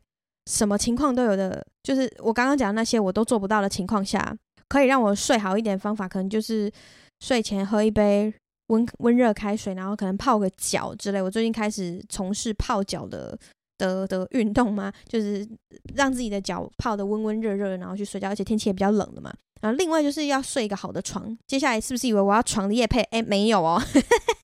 [0.50, 4.36] 什么情况都有的，就是我刚刚讲的那些我都做不到的情况下，
[4.68, 6.72] 可以让我睡好一点方法，可能就是
[7.20, 8.34] 睡前喝一杯
[8.68, 11.22] 温温热开水，然后可能泡个脚之类。
[11.22, 13.38] 我最近开始从事泡脚的。
[13.86, 14.92] 的的运动吗？
[15.08, 15.48] 就是
[15.96, 19.34] 让自己的脚泡得温温热热，然后去睡觉，而且天气也比较冷的嘛。
[19.62, 21.38] 然后另外就是要睡一个好的床。
[21.48, 23.02] 接下来是不是以为我要床的夜配？
[23.12, 23.82] 哎，没有哦，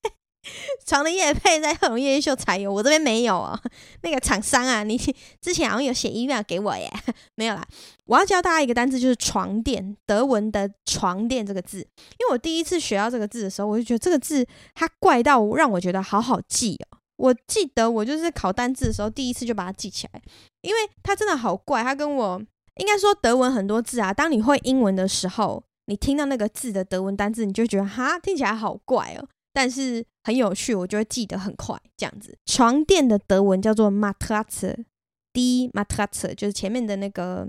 [0.86, 3.58] 床的夜配在贺龙夜秀才有，我这边没有哦。
[4.02, 4.96] 那个厂商啊，你
[5.40, 6.90] 之前好像有写 email 给我耶，
[7.36, 7.62] 没有啦。
[8.06, 11.78] 我要教大家一个单字，就是床垫，德文的床垫这个字。
[12.18, 16.99] 因为我第一次学到这个字的时候，我就觉得这个字它怪到让我觉得好好记哦。
[17.20, 20.22] 我记得我就是考单字的时候，第一次就把它记起来，
[20.62, 21.82] 因为它真的好怪。
[21.82, 22.42] 它跟我
[22.76, 31.78] 应该说德文很多字啊，当你会英文的时候，你听到那个字的德文单字，你就觉得哈，听起来好怪哦，但是很有趣，我就会记得很快。
[31.94, 37.46] 这样子，床垫的德文叫做 matratze，d Matratze 就是前面的那个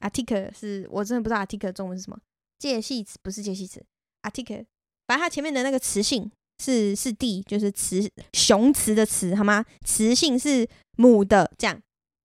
[0.00, 2.18] Artikel 是我真的不知道 Artikel 中文是什么，
[2.58, 3.82] 介系词不是介系词
[4.22, 4.66] ，Artikel，
[5.06, 9.64] 反正它前面的那个词性是是 D 就是雌雄雌的雌，好吗？
[9.84, 11.80] 雌性是母的，这样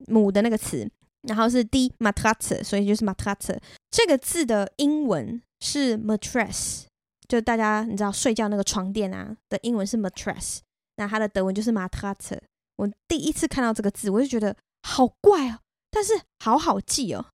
[0.07, 0.89] 母的那个词。
[1.23, 3.59] 然后是 d matratze，所以就是 Matratze
[3.91, 6.85] 这个字的英文是 mattress，
[7.27, 10.59] 就大家你知道睡觉那个床垫啊的英文是 mattress，
[10.95, 12.39] 那它的德文就是 Matratze。
[12.77, 15.59] 我第一次看到这个字，我就觉得好怪哦，
[15.91, 17.25] 但是好好记哦。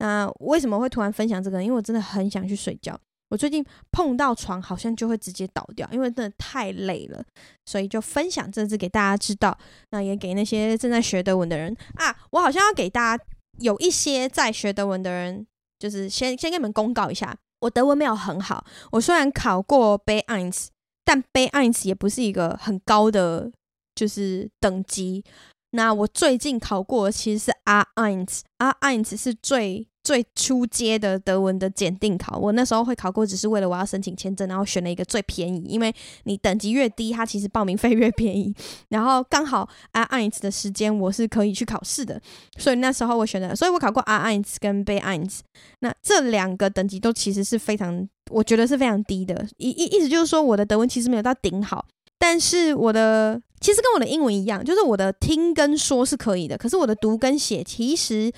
[0.00, 1.64] 那为什么会突然分享这个？
[1.64, 3.00] 因为我真的很想去睡觉。
[3.34, 7.20] 我最近碰到床好像就会直接倒掉，因为真的太累了，
[7.66, 9.58] 所以就分享这支给大家知道。
[9.90, 13.24] 那也给那些正在学德文的人啊，我好像要给大家
[13.58, 15.44] 有一些在学德文的人，
[15.80, 18.64] 就是先先跟你们公告一下，我德文没有很好。
[18.92, 20.68] 我虽然考过 B1，
[21.04, 23.50] 但 B1 也不是一个很高的
[23.96, 25.24] 就是等级。
[25.72, 29.88] 那我最近考过的其实是 R1，R1 是最。
[30.04, 35.92] 最初阶的德文的检定考，我那时候会考过，只是为了我要申请签证，然后选了一个最便宜，因为
[36.24, 38.54] 你等级越低，它其实报名费越便宜。
[38.90, 42.20] 然后刚好 R1 的时间我是可以去考试的，
[42.58, 45.40] 所以那时候我选的，所以我考过 R1 跟 B1。
[45.80, 49.46] 那这两个等级都其实是非常，我觉得是非常低的。
[49.56, 51.86] 意意意思就是说，我的德文其实没有到顶好，
[52.18, 58.30] 但是我的其实跟我的英文一样，就是我的听跟说是可以的，可是我的读跟写其实。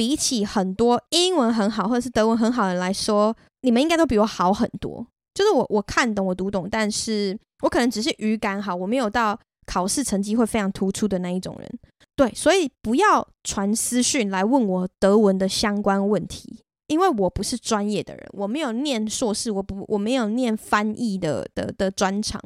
[0.00, 5.06] 比起很多英文很好或者是德文很好的人来说，你们应该都比我好很多。
[5.34, 11.70] 就是我我看懂我读懂，但是我可能只是语感好，我没有到考试成绩会非常突出的那一种人。
[12.16, 22.40] 对，所以不要传私讯来问我德文的相关问题，因为我不是专业的人，我没有念硕士，我不我没有念翻译的的的专长，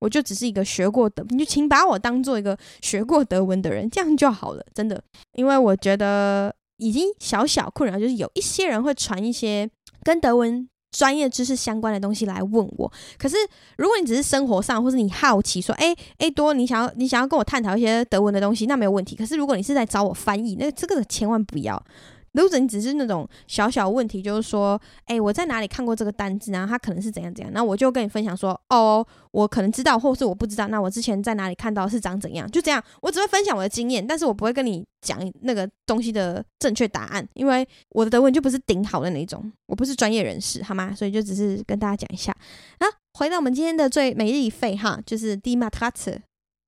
[0.00, 5.00] 我就只是一个学过德，你就请把我当做一个学过德文的人，这样就好了，真的，
[5.34, 6.52] 因为我觉得。
[6.78, 9.68] 已经小小困扰，就是有一些人会传一些
[10.02, 12.90] 跟德文专业知识相关的东西来问我。
[13.18, 13.36] 可是，
[13.76, 19.16] 如果你只是生活上，或是你好奇说，哎哎多，你想要你想要跟我探讨一些德文的东西，那没有问题。
[19.16, 21.82] 可是，如果你是在找我翻译，那这个千万不要。
[22.42, 40.94] 如果你只是那种小小问题，就是说，哎、我在哪里看过这个单字，然后它可能是怎样怎样，那我就跟你分享说，哦，我可能知道，或是我不知道，那我之前在哪里看到是长怎样，就这样，我只会分享我的经验，但是我不会跟你讲那个东西的正确答案，因为我的德文就不是顶好的那种，我不是专业人士，好吗？
[40.94, 42.32] 所以就只是跟大家讲一下。
[42.78, 42.86] 啊，
[43.18, 46.20] 回到我们今天的最每日一废哈，就是 d i m a t r a t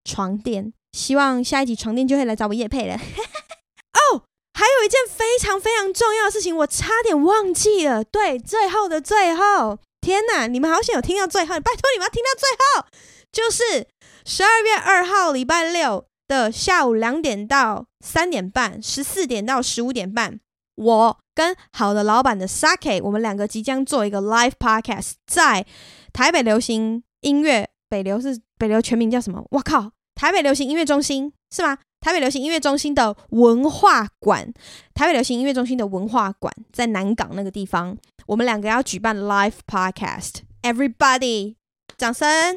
[0.04, 2.94] 床垫，希望下一集床垫就会来找我业配了。
[2.94, 4.22] 哦
[4.58, 8.02] 还有一件非常非常重要的事情，我差点忘记了。
[8.02, 10.48] 对，最后的最后，天哪！
[10.48, 12.88] 你们好像有听到最后，拜托你们要听到最后，
[13.30, 13.86] 就是
[14.26, 20.40] 十二月二号礼拜六的下午两点到三点半，十四点到十五点半，
[20.74, 25.64] 我跟好的老板的 Sake，我们两个即将做一个 live podcast，在
[26.12, 29.44] 台北流行音乐，北流是北流全名叫什么？
[29.52, 31.78] 我靠，台北流行音乐中心是吗？
[32.00, 34.52] 台北流行音乐中心的文化馆，
[34.94, 37.96] 台北流行音乐中心的文化馆在南港那个地方，
[38.26, 41.56] 我们两个要举办 live podcast，everybody，
[41.96, 42.56] 掌声，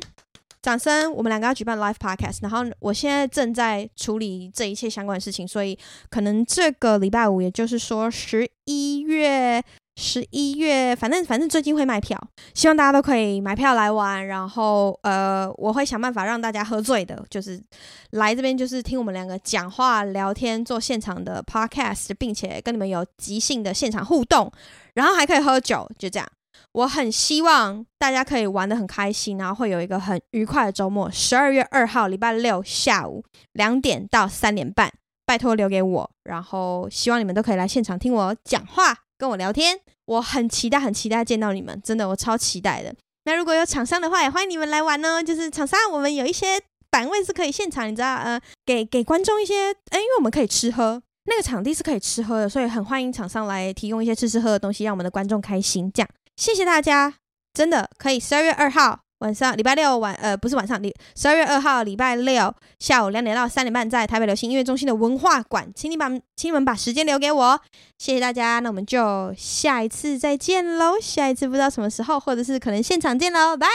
[0.62, 5.78] 掌声，我们两个要举办 live podcast，然后我现在正在处理这一切相关的事情，所以
[6.10, 9.64] 可能这个礼拜五，也就是说十一月。
[10.02, 12.20] 十一月，反正反正最近会卖票，
[12.56, 14.26] 希望大家都可以买票来玩。
[14.26, 17.62] 然后，呃，我会想办法让大家喝醉的，就是
[18.10, 24.52] 来这边就是听我们两个讲话、聊天、做现场的 podcast，并且跟你们有即兴的现场互动，
[24.96, 26.28] 然后还可以喝酒，就这样。
[26.74, 31.12] 我很希望大家可以玩得很开心，然后会有一个很愉快的周末。
[31.12, 33.24] 十二月二号礼拜六下午
[33.54, 34.92] 两点到三点半，
[35.26, 36.12] 拜托留给我。
[36.24, 38.96] 然后希望你们都可以来现场听我讲话。
[39.22, 42.92] 跟我聊天，我很期待，很期待见到你们，真的，我超期待的。
[43.26, 45.22] 那如果有厂商的话，也欢迎你们来玩哦。
[45.22, 46.60] 就是厂商，我们有一些
[46.90, 55.92] 版位是可以现场，你知道，呃，给给观众一些，哎，因为我们可以吃喝，那个场地是可以吃喝的，所以很欢迎厂商来提供一些吃吃喝的东西，让我们的观众开心。
[55.94, 57.14] 这样，谢谢大家，
[57.54, 58.20] 真的可以。
[58.20, 59.01] 十二月二号。
[59.22, 67.62] 晚上礼拜六晚呃不是晚上，礼十二月二号礼拜六下午两点到三点半，在台北流行音乐中心的文化馆，请你把请你们把时间留给我，
[67.98, 73.68] 谢谢大家，那我们就下一次再见喽，下一次不知道什么时候，或者是可能现场见喽，拜。